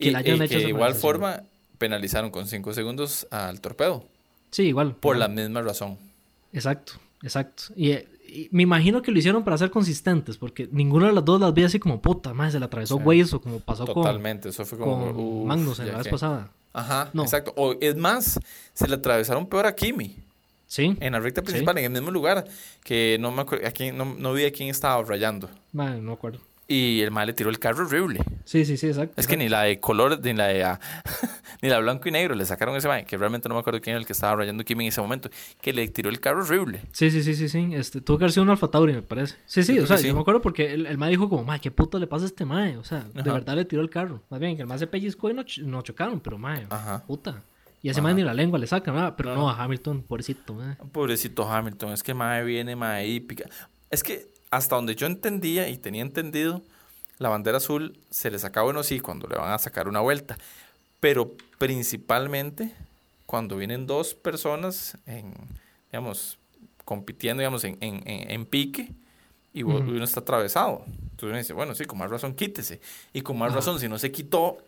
[0.00, 1.42] y, la que de igual forma
[1.78, 4.04] penalizaron con 5 segundos al torpedo.
[4.50, 4.96] Sí, igual.
[4.96, 5.98] Por la misma razón.
[6.52, 7.64] Exacto, exacto.
[7.76, 7.98] Y,
[8.52, 11.64] me imagino que lo hicieron para ser consistentes, porque ninguna de las dos las vi
[11.64, 13.34] así como puta, más se le atravesó sí.
[13.34, 13.94] o como pasó con.
[13.94, 15.44] Totalmente, eso fue como.
[15.46, 16.50] Magnus en la vez pasada.
[16.72, 17.52] Ajá, exacto.
[17.56, 18.38] O es más,
[18.72, 20.16] se le atravesaron peor a Kimi.
[20.68, 20.96] Sí.
[21.00, 22.44] En la recta principal, en el mismo lugar,
[22.84, 25.50] que no me acuerdo, aquí no, no vi a quién estaba rayando.
[25.72, 26.38] no me acuerdo.
[26.70, 28.20] Y el mal le tiró el carro horrible.
[28.44, 29.20] Sí, sí, sí, exacto.
[29.20, 30.64] Es que ni la de color, ni la de
[31.62, 33.94] ni la blanco y negro le sacaron ese mal, que realmente no me acuerdo quién
[33.94, 35.30] era el que estaba rayando Kimi en ese momento,
[35.60, 36.82] que le tiró el carro horrible.
[36.92, 37.70] Sí, sí, sí, sí, sí.
[37.74, 39.34] Este, tuvo que haber sido un Alfa Tauri, me parece.
[39.46, 41.98] Sí, sí, o sea, yo me acuerdo porque el, el dijo como, mae, ¿qué puto
[41.98, 42.76] le pasa a este mae?
[42.76, 44.22] O sea, de verdad le tiró el carro.
[44.30, 47.02] Más bien, que el mae se pellizcó y no, chocaron, pero mae, Ajá.
[47.04, 47.42] puta.
[47.82, 49.50] Y ese mae ni la lengua le saca, nada, pero no.
[49.50, 50.76] a Hamilton, pobrecito, mae.
[50.92, 53.46] Pobrecito Hamilton, es que mae viene, mae, y pica.
[53.90, 56.62] Es que hasta donde yo entendía y tenía entendido
[57.18, 60.38] la bandera azul se le saca, bueno, sí, cuando le van a sacar una vuelta,
[61.00, 62.72] pero principalmente
[63.26, 65.34] cuando vienen dos personas, en,
[65.92, 66.38] digamos,
[66.86, 68.94] compitiendo, digamos, en, en, en pique,
[69.52, 70.84] y uno está atravesado.
[70.86, 72.80] Entonces uno dice, bueno, sí, con más razón quítese.
[73.12, 74.58] Y con más razón, si no se quitó,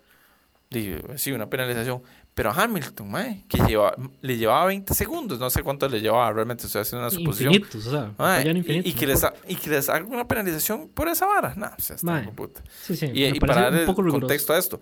[1.16, 2.03] sí, una penalización.
[2.35, 6.33] Pero a Hamilton, mae, que lleva, le llevaba 20 segundos, no sé cuánto le llevaba,
[6.33, 7.53] realmente estoy haciendo una suposición.
[7.53, 11.27] Infinitos, o sea, y, y, que les, y que les haga una penalización por esa
[11.27, 11.53] vara.
[11.57, 12.62] No, o sea, está puta.
[12.85, 14.81] Sí, sí, y, para dar el contexto a esto,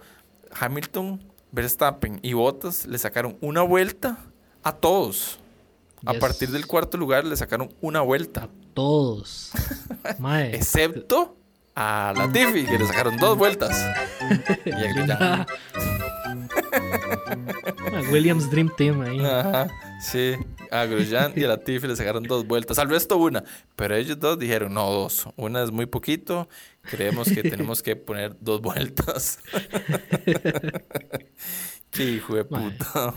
[0.60, 4.18] Hamilton, Verstappen y Bottas le sacaron una vuelta
[4.62, 5.40] a todos.
[6.06, 8.44] A partir del cuarto lugar le sacaron una vuelta.
[8.44, 9.50] A todos.
[10.52, 11.36] Excepto
[11.74, 13.86] a Latifi, que le sacaron dos vueltas.
[14.64, 15.89] y.
[18.10, 19.20] Williams Dream Team ahí.
[19.20, 19.68] Ajá,
[20.00, 20.34] sí.
[20.70, 22.78] A Grosjean y a Latifi le sacaron dos vueltas.
[22.78, 23.42] Al resto una.
[23.76, 25.26] Pero ellos dos dijeron, no, dos.
[25.36, 26.48] Una es muy poquito.
[26.82, 29.40] Creemos que tenemos que poner dos vueltas.
[31.90, 33.14] Qué hijo de puta.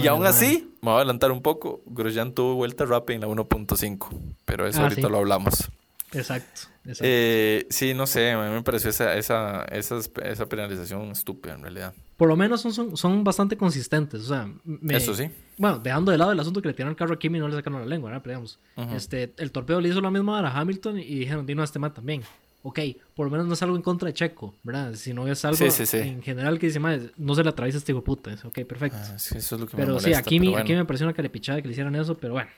[0.00, 1.82] y aún así, me voy a adelantar un poco.
[1.86, 4.08] Grosjean tuvo vuelta rápida en la 1.5.
[4.44, 5.68] Pero eso ah, ahorita lo hablamos.
[6.12, 6.62] Exacto.
[7.00, 11.94] Eh, sí, no sé, a mí me pareció esa, esa, esa, penalización estúpida en realidad.
[12.16, 14.22] Por lo menos son, son, bastante consistentes.
[14.22, 14.48] O sea,
[14.88, 15.28] Eso sí.
[15.58, 17.48] Bueno, dejando de lado el asunto que le tiraron el carro a Kimi y no
[17.48, 18.22] le sacaron la lengua, ¿verdad?
[18.22, 18.58] Pero digamos,
[18.94, 21.92] este, el torpedo le hizo lo mismo a Hamilton y dijeron, dino a este man
[21.92, 22.22] también.
[22.62, 22.80] Ok,
[23.14, 24.94] por lo menos no es algo en contra de Checo, ¿verdad?
[24.94, 26.80] Si no es algo en general que dice,
[27.16, 28.34] no se le atraviesa este hijo puta.
[28.44, 28.98] Ok, perfecto.
[29.00, 31.68] Ah, eso es lo que pero me sí, aquí, aquí me pareció una carepichada que
[31.68, 32.50] le hicieran eso, pero bueno.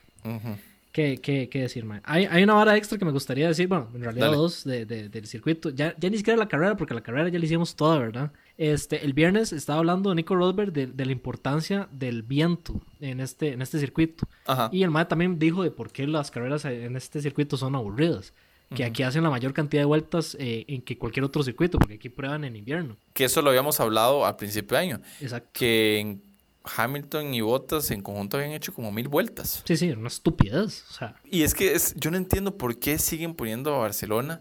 [0.99, 2.03] ¿Qué, qué, qué decir, man?
[2.05, 5.27] Hay, hay, una vara extra que me gustaría decir, bueno, en realidad dos de, del
[5.29, 5.71] circuito.
[5.71, 8.33] Ya, ya ni siquiera la carrera, porque la carrera ya la hicimos toda, ¿verdad?
[8.57, 13.53] Este, el viernes estaba hablando Nico Rosberg de, de, la importancia del viento en este,
[13.53, 14.27] en este circuito.
[14.73, 18.35] Y el MAE también dijo de por qué las carreras en este circuito son aburridas.
[18.75, 21.95] Que aquí hacen la mayor cantidad de vueltas eh, en que cualquier otro circuito, porque
[21.95, 22.97] aquí prueban en invierno.
[23.15, 25.01] Que eso lo habíamos hablado al principio de año.
[25.21, 25.49] Exacto.
[25.53, 26.28] Que en
[26.65, 29.63] Hamilton y Bottas en conjunto habían hecho como mil vueltas.
[29.65, 30.85] Sí, sí, una estupidez.
[30.91, 31.17] O sea.
[31.25, 34.41] Y es que es, yo no entiendo por qué siguen poniendo a Barcelona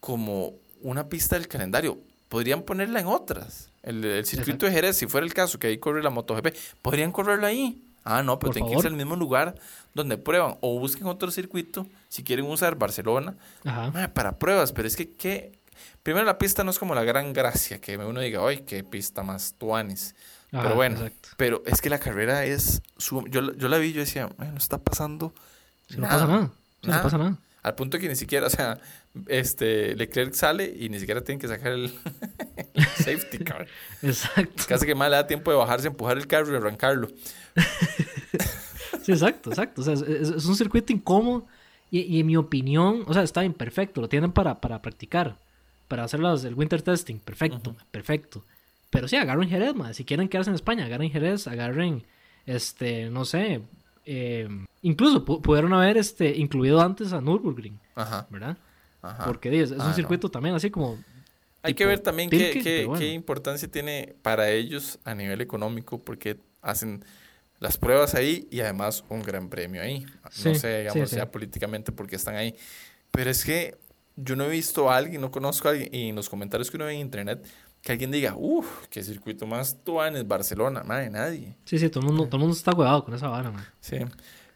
[0.00, 1.98] como una pista del calendario.
[2.28, 3.68] Podrían ponerla en otras.
[3.82, 7.48] El, circuito de Jerez, si fuera el caso, que ahí corre la MotoGP, podrían correrla
[7.48, 7.82] ahí.
[8.04, 9.54] Ah, no, pero tienen que irse al mismo lugar
[9.94, 10.56] donde prueban.
[10.60, 13.36] O busquen otro circuito, si quieren usar Barcelona,
[14.14, 14.72] para pruebas.
[14.72, 15.58] Pero es que, ¿qué?
[16.02, 19.22] primero la pista no es como la gran gracia, que uno diga, ay, qué pista
[19.22, 20.14] más tuanis
[20.50, 21.00] pero bueno,
[21.36, 22.82] pero es que la carrera es...
[22.96, 25.32] Su, yo, yo la vi yo decía, no está pasando
[25.90, 26.50] No pasa nada.
[26.82, 27.36] No pasa nada.
[27.62, 28.78] Al punto que ni siquiera, o sea,
[29.26, 31.92] este, Leclerc sale y ni siquiera tienen que sacar el,
[32.96, 33.66] safety car.
[34.02, 34.64] exacto.
[34.66, 37.08] Casi que más le da tiempo de bajarse, empujar el carro y arrancarlo.
[39.02, 39.82] sí, exacto, exacto.
[39.82, 41.46] O sea, es, un circuito incómodo
[41.90, 44.00] y, y, en mi opinión, o sea, está imperfecto.
[44.00, 45.36] Lo tienen para, para practicar,
[45.86, 47.18] para hacer el winter testing.
[47.18, 48.42] Perfecto, perfecto.
[48.90, 49.96] Pero sí, agarren Jerez, más.
[49.96, 52.04] Si quieren quedarse en España, agarren Jerez, agarren,
[52.44, 53.62] este, no sé,
[54.04, 54.48] eh,
[54.82, 58.26] incluso pudieron haber este, incluido antes a Nürburgring, Ajá.
[58.30, 58.56] ¿verdad?
[59.02, 59.24] Ajá.
[59.24, 60.98] Porque es, un ah, circuito también así como...
[61.62, 62.60] Hay que ver también qué,
[62.98, 67.04] qué, importancia tiene para ellos a nivel económico, porque hacen
[67.58, 70.06] las pruebas ahí y además un gran premio ahí.
[70.44, 72.56] no sé, digamos, sea políticamente porque están ahí.
[73.10, 73.76] Pero es que
[74.16, 76.78] yo no he visto a alguien, no conozco a alguien, y en los comentarios que
[76.78, 77.46] uno ve en internet,
[77.82, 81.56] que alguien diga, uff, qué circuito más tuan es Barcelona, madre, nadie.
[81.64, 83.64] Sí, sí, todo el mundo, todo el mundo está huevado con esa vara, man.
[83.80, 83.96] Sí,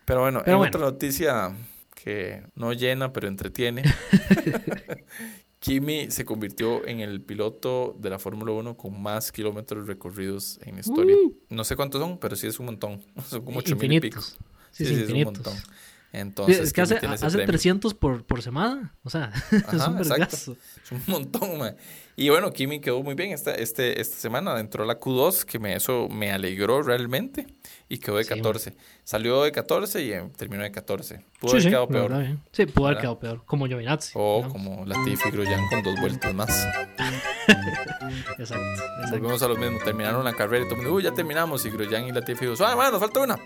[0.05, 1.55] pero bueno, hay otra noticia
[1.95, 3.83] que no llena, pero entretiene.
[5.65, 10.79] Kimi se convirtió en el piloto de la Fórmula 1 con más kilómetros recorridos en
[10.79, 11.17] historia.
[11.17, 11.35] Uh.
[11.49, 13.03] No sé cuántos son, pero sí es un montón.
[13.31, 14.21] Son como 8 mil y pico.
[14.21, 15.55] Sí, sí, sí, es un montón.
[16.13, 18.95] Entonces, es que hace, hace 300 por, por, semana.
[19.03, 20.57] O sea, es un vergazo.
[20.85, 21.75] Es un montón, man.
[22.17, 24.59] Y bueno, Kimi quedó muy bien esta, este, esta semana.
[24.61, 27.47] Entró la Q2, que me, eso me alegró realmente.
[27.89, 28.77] Y quedó de 14.
[29.03, 31.25] Salió de 14 y eh, terminó de 14.
[31.41, 32.39] Pudo haber quedado peor.
[32.53, 33.45] Sí, pudo haber quedado peor.
[33.45, 34.13] Como Giovinazzi.
[34.15, 36.69] O como Latifi y Grosjean con dos vueltas más.
[38.39, 38.83] exacto.
[39.11, 39.79] Volvemos a lo mismo.
[39.85, 41.67] Terminaron la carrera y todo el mundo, uy, ya terminamos.
[41.67, 43.39] Y Grosjean y Latifi dijo, ah, bueno, nos falta una.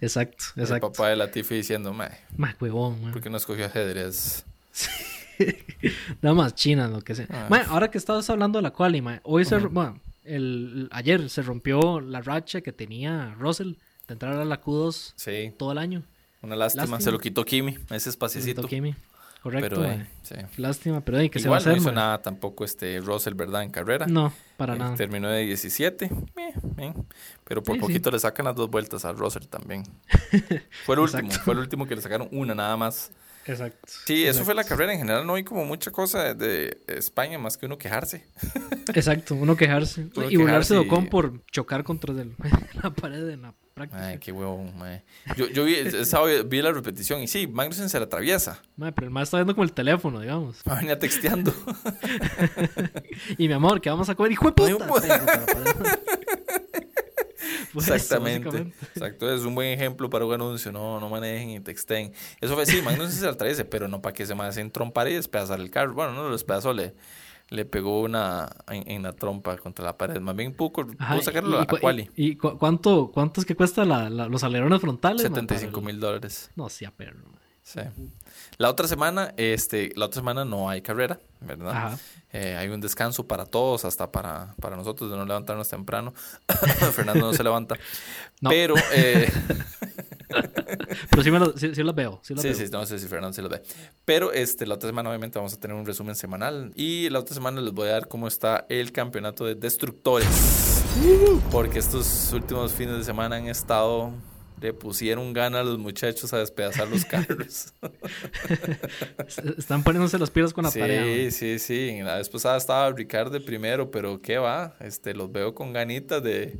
[0.00, 0.64] exacto, exacto.
[0.74, 2.10] El papá de Latifi diciendo, mae.
[2.36, 4.44] Más huevón, ¿Por qué no escogió ajedrez?
[6.22, 7.26] Nada más China, lo que sea.
[7.30, 7.64] Ah.
[7.68, 12.20] ahora que estabas hablando de la quali, hoy se, bueno, el, ayer se rompió la
[12.20, 13.74] racha que tenía Russell
[14.06, 16.02] de entrar a la Q2 todo el año.
[16.42, 17.00] Una lástima.
[17.00, 18.66] se lo quitó Kimi, ese espacito.
[18.66, 18.94] Kimi.
[19.42, 20.06] Correcto, eh,
[20.58, 23.62] Lástima, pero que Igual se va no hizo nada tampoco este Russell, ¿verdad?
[23.62, 24.06] En carrera.
[24.06, 24.94] No, para nada.
[24.96, 26.10] Terminó de 17,
[27.44, 29.84] pero por poquito le sacan las dos vueltas a Russell también.
[30.84, 33.12] fue el último, fue el último que le sacaron una nada más.
[33.46, 33.92] Exacto.
[34.06, 34.92] Sí, eso fue la carrera.
[34.92, 38.26] En general no hay como mucha cosa de España más que uno quejarse.
[38.94, 40.08] Exacto, uno quejarse.
[40.28, 44.06] y burlarse de Ocon por chocar contra la pared de la práctica.
[44.06, 44.70] Ay, qué huevo,
[45.36, 45.76] Yo, yo vi,
[46.46, 48.60] vi la repetición y sí, Magnussen se la atraviesa.
[48.76, 50.58] pero el más está viendo como el teléfono, digamos.
[50.64, 51.52] venía texteando.
[53.38, 54.32] y mi amor, ¿qué vamos a comer?
[54.32, 55.98] ¡Hijo de puta!
[57.74, 58.72] Exactamente.
[58.94, 60.72] Exacto, es un buen ejemplo para un anuncio.
[60.72, 62.12] No, no manejen y texten.
[62.40, 65.14] Eso fue, sí, Magnus se atraviese, pero no para que se me hacen trompar y
[65.14, 65.94] despedazar el carro.
[65.94, 66.94] Bueno, no, los pedazos le,
[67.50, 70.20] le pegó una en, la trompa contra la pared.
[70.20, 70.86] Más bien pudo,
[71.22, 72.10] sacarlo y, a Quali.
[72.16, 75.22] ¿Y, cuánto, cuánto es que cuesta la, los alerones frontales?
[75.22, 76.50] 75 mil dólares.
[76.54, 77.39] No, sí, a perro.
[77.62, 77.80] Sí.
[78.58, 81.98] La otra semana, este, la otra semana no hay carrera, ¿verdad?
[82.32, 86.12] Eh, hay un descanso para todos, hasta para, para nosotros de no levantarnos temprano.
[86.92, 87.76] Fernando no se levanta.
[88.42, 88.74] Pero.
[88.92, 89.30] Eh...
[91.10, 92.20] Pero sí, me lo, sí, los veo.
[92.22, 93.62] Sí, sí, no sé si Fernando sí los ve.
[94.04, 96.72] Pero este, la otra semana, obviamente, vamos a tener un resumen semanal.
[96.76, 100.84] Y la otra semana les voy a dar cómo está el campeonato de destructores.
[101.50, 104.12] Porque estos últimos fines de semana han estado
[104.60, 107.72] le pusieron gana a los muchachos a despedazar los carros.
[109.58, 111.30] Están poniéndose los pies con la sí, pared.
[111.30, 112.02] Sí, sí, sí.
[112.02, 114.76] La vez pasada estaba Ricardo primero, pero ¿qué va?
[114.80, 116.58] Este, los veo con ganitas de,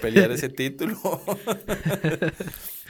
[0.00, 0.98] pelear ese título.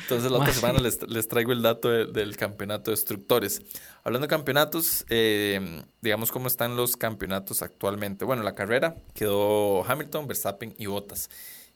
[0.03, 3.62] Entonces la otra semana les, traigo el dato del campeonato de destructores.
[4.05, 8.25] Hablando de campeonatos, eh, digamos cómo están los campeonatos actualmente.
[8.25, 11.31] Bueno, la carrera quedó Hamilton, Verstappen y Bottas,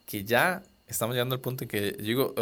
[0.04, 2.34] que ya estamos llegando al punto en que digo,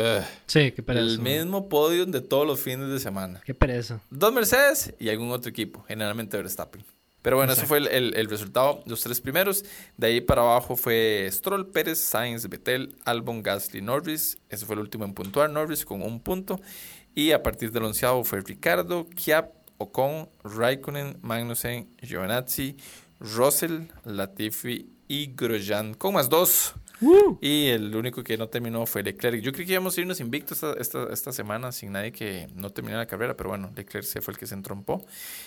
[0.46, 1.06] sí, qué pereza.
[1.06, 3.40] El mismo podio de todos los fines de semana.
[3.44, 4.00] Qué pereza.
[4.10, 6.84] Dos Mercedes y algún otro equipo, generalmente Verstappen.
[7.24, 9.64] Pero bueno, ese fue el, el, resultado, los tres primeros.
[9.96, 14.36] De ahí para abajo fue Stroll, Pérez, Sainz, Vettel, Albon, Gasly, Norris.
[14.50, 16.60] Ese fue el último en puntuar, Norris con un punto.
[17.14, 22.76] Y a partir del onceavo fue Ricardo, Kiap, Ocon, Raikkonen, Magnussen, Giovinazzi,
[23.20, 26.74] Russell, Latifi y Grosjean con más dos.
[27.40, 29.40] Y el único que no terminó fue Leclerc.
[29.40, 33.02] Yo creí que íbamos a irnos invictos esta, esta, semana sin nadie que no terminara
[33.02, 35.04] la carrera, pero bueno, Leclerc se fue el que se entrompó.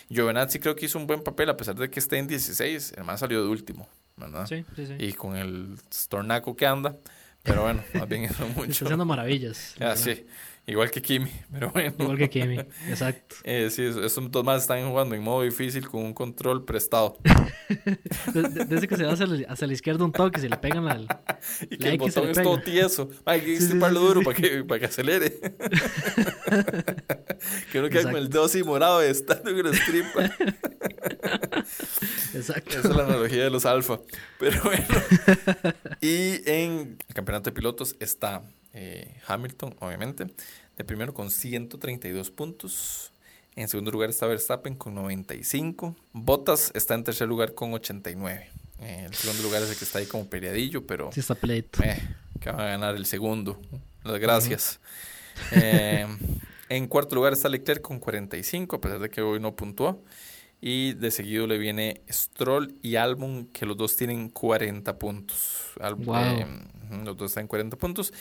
[0.09, 3.03] Giovinazzi creo que hizo un buen papel, a pesar de que esté en 16, el
[3.03, 4.45] más salió de último, ¿verdad?
[4.47, 4.95] Sí, sí, sí.
[4.99, 6.97] Y con el stornaco que anda,
[7.43, 8.71] pero bueno, más bien eso mucho.
[8.71, 9.75] Está haciendo maravillas.
[9.79, 10.25] Ah, sí.
[10.69, 11.95] Igual que Kimi, pero bueno.
[11.97, 13.37] Igual que Kimi, exacto.
[13.45, 17.17] Eh, sí, estos dos más están jugando en modo difícil con un control prestado.
[18.33, 21.07] Desde que se va hacia, la izquierda un toque, se le pegan al.
[21.69, 23.09] y que el botón es todo tieso.
[23.23, 25.39] Hay que estiparlo duro para, que, para que acelere.
[27.71, 30.25] que uno queda con el dedo así morado de estando en una tripa.
[32.33, 32.71] Exacto.
[32.71, 34.01] Esa es la analogía de los alfa.
[34.37, 34.85] Pero bueno.
[36.01, 38.43] y en el campeonato de pilotos está
[38.79, 40.27] eh, Hamilton, obviamente.
[40.77, 43.11] De primero con 132 puntos.
[43.55, 45.95] En segundo lugar está Verstappen con 95.
[46.13, 48.49] Bottas está en tercer lugar con 89.
[48.79, 51.11] Eh, el segundo lugar es el que está ahí como peleadillo, pero...
[51.11, 51.65] Sí está eh,
[52.39, 53.59] que va a ganar el segundo.
[54.03, 54.79] Las gracias.
[55.51, 56.05] Eh,
[56.69, 60.03] en cuarto lugar está Leclerc con 45, a pesar de que hoy no puntuó.
[60.59, 65.71] Y de seguido le viene Stroll y Albon, que los dos tienen 40 puntos.
[65.79, 68.11] los dos están en 40 puntos.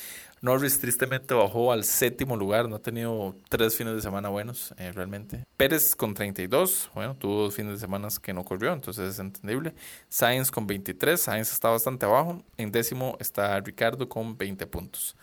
[0.46, 4.92] Norris tristemente bajó al séptimo lugar, no ha tenido tres fines de semana buenos eh,
[4.92, 5.44] realmente.
[5.56, 9.74] Pérez con 32, bueno, tuvo dos fines de semana que no corrió, entonces es entendible.
[10.08, 12.44] Sainz con 23, Sainz está bastante abajo.
[12.56, 15.16] En décimo está Ricardo con 20 puntos.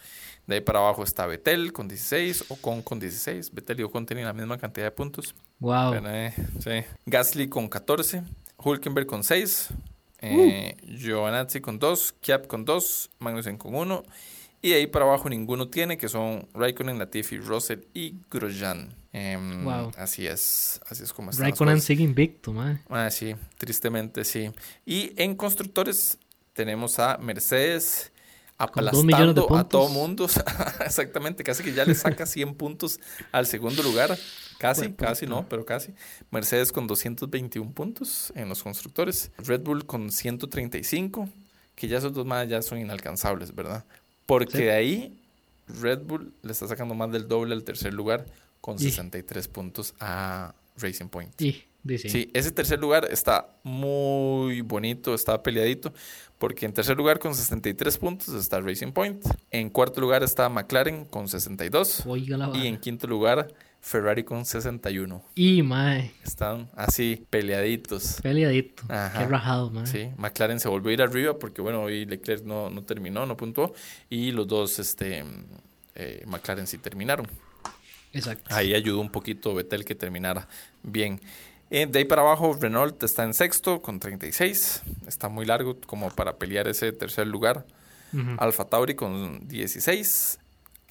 [0.46, 3.54] De ahí para abajo está Betel con 16, Ocon con 16.
[3.54, 5.36] Betel y Ocon tienen la misma cantidad de puntos.
[5.60, 5.94] Wow.
[6.06, 6.84] Eh, sí.
[7.06, 8.24] Gasly con 14,
[8.58, 9.70] Hulkenberg con 6,
[10.20, 11.62] eh, uh.
[11.62, 14.04] con 2, Kiap con 2, Magnussen con 1
[14.64, 18.96] y de ahí para abajo ninguno tiene, que son Raikkonen, Latifi, Russell y Grosjean.
[19.12, 19.92] Em, wow.
[19.98, 21.44] Así es, así es como está.
[21.44, 22.82] Raikkonen sigue invicto, man.
[22.90, 24.52] Ah, sí, tristemente sí.
[24.86, 26.18] Y en constructores
[26.54, 28.14] tenemos a Mercedes
[28.58, 30.28] aplastando a todo mundo.
[30.86, 33.02] Exactamente, casi que ya le saca 100 puntos
[33.34, 34.18] al segundo lugar.
[34.60, 35.94] Casi, casi no, pero casi.
[36.32, 39.30] Mercedes con 221 puntos en los constructores.
[39.40, 41.28] Red Bull con 135,
[41.76, 43.84] que ya esos dos más ya son inalcanzables, ¿verdad?
[44.40, 45.20] Porque de ahí
[45.82, 48.26] Red Bull le está sacando más del doble al tercer lugar
[48.62, 51.34] con 63 puntos a Racing Point.
[51.38, 51.66] Sí,
[51.98, 55.94] sí, ese tercer lugar está muy bonito, está peleadito,
[56.38, 61.06] porque en tercer lugar con 63 puntos está Racing Point, en cuarto lugar está McLaren
[61.06, 62.04] con 62
[62.56, 65.22] y en quinto lugar Ferrari con 61.
[65.36, 66.14] Y, mae.
[66.24, 68.22] Están así, peleaditos.
[68.24, 68.84] Peleadito.
[68.88, 69.86] Qué rajado, mae.
[69.86, 73.36] Sí, McLaren se volvió a ir arriba porque, bueno, hoy Leclerc no, no terminó, no
[73.36, 73.74] puntuó.
[74.10, 75.26] Y los dos, este,
[75.96, 77.28] eh, McLaren sí terminaron.
[78.14, 78.56] Exacto.
[78.56, 80.48] Ahí ayudó un poquito Vettel que terminara
[80.82, 81.20] bien.
[81.70, 84.82] Eh, de ahí para abajo, Renault está en sexto con 36.
[85.08, 87.66] Está muy largo como para pelear ese tercer lugar.
[88.38, 90.40] Alfa Tauri con 16.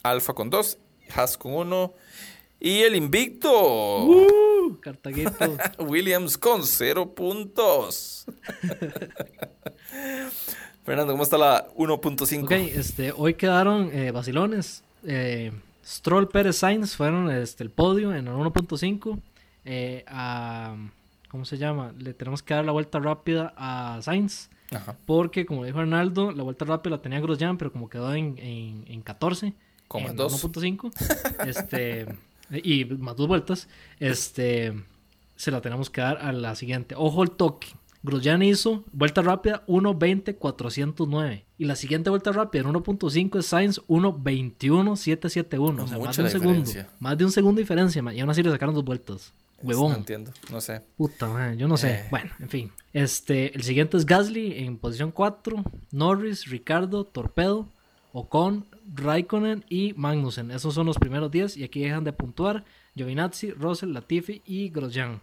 [0.02, 0.78] Alfa con 2.
[1.14, 1.94] Haas con 1.
[2.64, 4.05] Y el invicto.
[4.05, 4.79] Uh.
[5.81, 8.25] Williams con cero puntos.
[10.85, 12.44] Fernando, ¿cómo está la 1.5?
[12.44, 14.85] Ok, este, hoy quedaron eh, vacilones.
[15.05, 15.51] Eh,
[15.85, 19.19] Stroll, Pérez, Sainz fueron este, el podio en el 1.5.
[19.65, 20.04] Eh,
[21.31, 21.92] ¿Cómo se llama?
[21.98, 24.50] Le tenemos que dar la vuelta rápida a Sainz.
[25.04, 28.85] Porque, como dijo Arnaldo, la vuelta rápida la tenía Grosjean, pero como quedó en, en,
[28.87, 29.52] en 14.
[29.88, 31.44] Como en 2.5.
[31.46, 32.06] este.
[32.63, 34.75] Y más dos vueltas, este,
[35.37, 36.94] se la tenemos que dar a la siguiente.
[36.96, 37.69] Ojo el toque.
[38.05, 41.44] Grosjean hizo vuelta rápida 1.20.409.
[41.59, 45.83] Y la siguiente vuelta rápida en 1.5 es Sainz 1.21.771.
[45.83, 46.71] O sea, más de un segundo.
[46.98, 48.03] Más de un segundo de diferencia.
[48.13, 49.33] Y aún así le sacaron dos vueltas.
[49.63, 49.92] Huevón.
[49.92, 50.83] No entiendo, no sé.
[50.96, 51.92] Puta, yo no sé.
[51.92, 52.05] Eh.
[52.11, 52.73] Bueno, en fin.
[52.92, 55.63] Este, el siguiente es Gasly en posición 4.
[55.92, 57.69] Norris, Ricardo, Torpedo,
[58.13, 60.50] Ocon, Raikkonen y Magnussen.
[60.50, 65.21] Esos son los primeros 10 y aquí dejan de puntuar Giovinazzi, Russell, Latifi y Grosjean.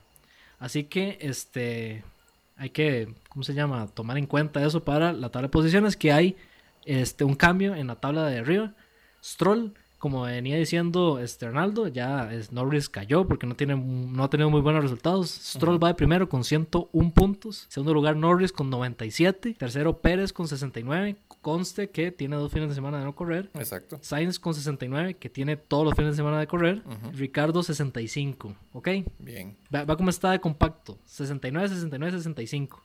[0.59, 2.03] Así que este
[2.59, 3.87] hay que, ¿cómo se llama?
[3.87, 6.35] Tomar en cuenta eso para la tabla de posiciones, que hay
[6.85, 8.73] este, un cambio en la tabla de arriba.
[9.23, 11.49] Stroll, como venía diciendo este
[11.93, 15.29] ya es, Norris cayó porque no, tiene, no ha tenido muy buenos resultados.
[15.29, 17.65] Stroll va de primero con 101 puntos.
[17.69, 19.55] Segundo lugar Norris con 97.
[19.57, 23.49] Tercero Pérez con 69 conste que tiene dos fines de semana de no correr.
[23.55, 23.99] Exacto.
[24.01, 26.83] Sainz con 69, que tiene todos los fines de semana de correr.
[27.13, 28.89] Ricardo 65, ¿ok?
[29.19, 29.57] Bien.
[29.73, 30.99] Va, como está de compacto.
[31.05, 32.83] 69, 69, 65.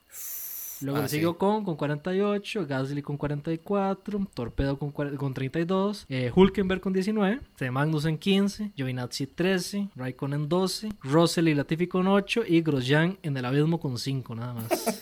[0.81, 6.81] Luego le sigue con, con 48, Gasly con 44, Torpedo con, con 32, eh, Hulkenberg
[6.81, 7.39] con 19,
[7.71, 13.37] Magnus en 15, Giovinazzi 13, Raikkonen 12, Russell y Latifi con 8 y Grosjean en
[13.37, 14.69] el abismo con 5 nada más.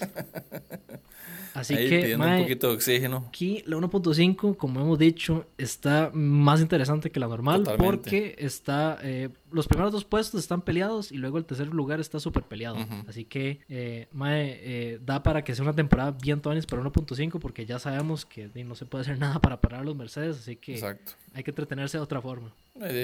[1.53, 3.26] Así que, un poquito de oxígeno.
[3.28, 9.30] Aquí la 1.5, como hemos dicho, está más interesante que la normal porque está eh,
[9.54, 12.78] los primeros dos puestos están peleados y luego el tercer lugar está súper peleado.
[13.08, 17.39] Así que eh, mae, eh, da para que sea una temporada bien tonis para 1.5
[17.39, 20.84] porque ya sabemos que no se puede hacer nada para parar los Mercedes, así que
[21.34, 22.51] hay que entretenerse de otra forma.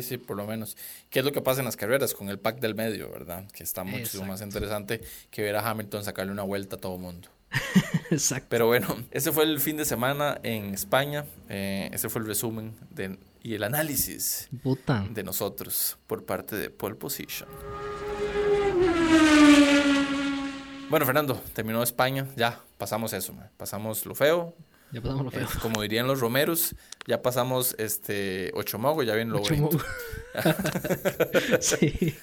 [0.02, 0.76] Sí, por lo menos.
[1.10, 3.46] ¿Qué es lo que pasa en las carreras con el pack del medio, verdad?
[3.52, 7.30] Que está mucho más interesante que ver a Hamilton sacarle una vuelta a todo mundo.
[8.12, 8.48] Exacto.
[8.50, 11.26] Pero bueno, ese fue el fin de semana en España.
[11.50, 16.96] Eh, ese fue el resumen de, y el análisis de nosotros por parte de Pole
[16.96, 17.50] Position.
[20.90, 22.28] Bueno, Fernando, terminó España.
[22.36, 23.36] Ya pasamos eso.
[23.58, 24.56] Pasamos lo feo.
[24.92, 25.44] Ya pasamos lo feo.
[25.44, 26.76] Eh, como dirían los romeros,
[27.06, 29.78] ya pasamos este Ochomogo, ya viene lo bonito.
[31.60, 32.18] sí.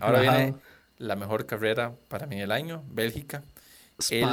[0.00, 0.54] Ahora viene
[0.98, 3.42] la mejor carrera para mí del año, Bélgica.
[4.08, 4.28] El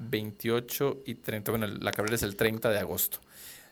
[0.00, 1.52] 28 y 30.
[1.52, 3.20] Bueno, la carrera es el 30 de agosto.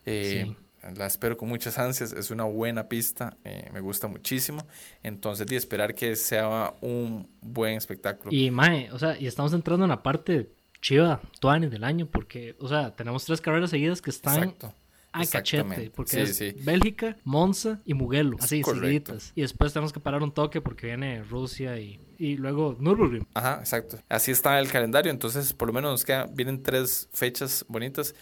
[0.05, 0.55] Eh,
[0.95, 2.13] la espero con muchas ansias.
[2.13, 3.37] Es una buena pista.
[3.45, 4.67] Eh, me gusta muchísimo.
[5.03, 8.31] Entonces, de esperar que sea un buen espectáculo.
[8.33, 12.57] Y, Mae, o sea, y estamos entrando en la parte chiva, tuanes del año, porque,
[12.61, 14.37] o sea, tenemos tres carreras seguidas que están.
[14.37, 14.75] Exacto
[15.17, 19.33] a cachete, porque es Bélgica, Monza y Mugello, así, seguiditas.
[19.35, 23.27] Y después tenemos que parar un toque porque viene Rusia y, y luego Nürburgring.
[23.35, 23.99] Ajá, exacto.
[24.09, 28.15] Así está el calendario, entonces por lo menos nos quedan, vienen tres fechas bonitas.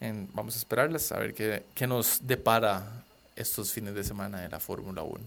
[0.00, 4.48] En, vamos a esperarlas, a ver qué, qué, nos depara estos fines de semana de
[4.48, 5.20] la Fórmula 1.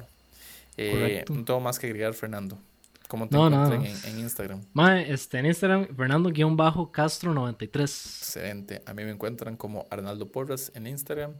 [0.78, 2.58] Eh, no tengo más que agregar, Fernando.
[3.10, 4.62] ¿Cómo te encuentran En, Instagram?
[5.08, 7.82] este, en Instagram, Fernando-Castro93.
[7.82, 8.84] Excelente.
[8.86, 11.34] A mí me encuentran como Arnaldo Porras en Instagram.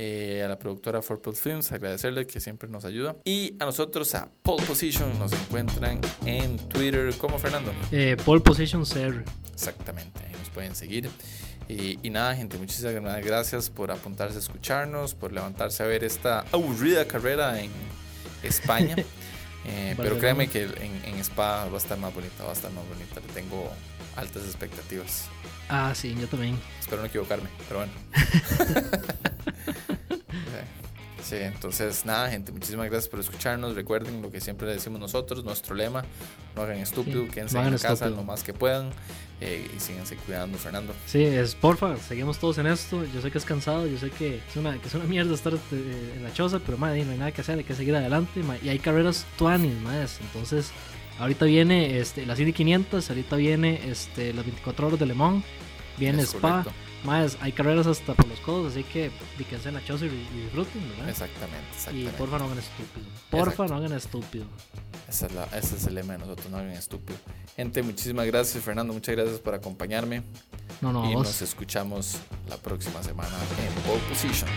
[0.00, 3.16] Eh, a la productora Forpol Films, agradecerle que siempre nos ayuda.
[3.24, 7.72] Y a nosotros, a Pole Position, nos encuentran en Twitter como Fernando.
[7.90, 9.24] Eh, Pole Position CR.
[9.52, 11.10] Exactamente, ahí nos pueden seguir.
[11.68, 16.44] Y, y, nada, gente, muchísimas gracias por apuntarse a escucharnos, por levantarse a ver esta
[16.52, 17.72] aburrida carrera en
[18.44, 18.94] España.
[19.70, 22.70] Eh, pero créeme que en, en, Spa va a estar más bonita, va a estar
[22.72, 23.20] más bonita.
[23.20, 23.70] Le tengo
[24.16, 25.26] altas expectativas.
[25.68, 26.58] Ah, sí, yo también.
[26.80, 27.92] Espero no equivocarme, pero bueno.
[31.22, 33.74] Sí, entonces nada, gente, muchísimas gracias por escucharnos.
[33.74, 36.04] Recuerden lo que siempre le decimos nosotros, nuestro lema,
[36.54, 38.90] no hagan estúpido, quédense en casa lo más que puedan
[39.40, 40.92] eh, y síganse cuidando, Fernando.
[41.06, 43.04] Sí, es porfa, seguimos todos en esto.
[43.14, 45.54] Yo sé que es cansado, yo sé que es una, que es una mierda estar
[45.54, 48.42] eh, en la choza, pero madre, no hay nada que hacer, hay que seguir adelante.
[48.62, 50.20] y hay carreras tuanis, más.
[50.20, 50.70] Entonces,
[51.18, 55.44] ahorita viene este, la City 500, ahorita viene este, las 24 horas de Le Mans,
[55.98, 56.64] viene Spa.
[57.04, 61.08] Más, hay carreras hasta por los codos, así que piquense nachoso y, y disfruten, ¿verdad?
[61.08, 62.10] Exactamente, exactamente.
[62.10, 63.06] Y porfa no hagan estúpido.
[63.30, 64.46] Porfa no hagan estúpido.
[65.08, 67.18] Esa es la, ese es el lema de nosotros, no hagan estúpido.
[67.56, 68.92] Gente, muchísimas gracias, Fernando.
[68.92, 70.22] Muchas gracias por acompañarme.
[70.80, 72.18] No, no, y nos escuchamos
[72.48, 73.36] la próxima semana
[73.66, 74.50] en Pole Position.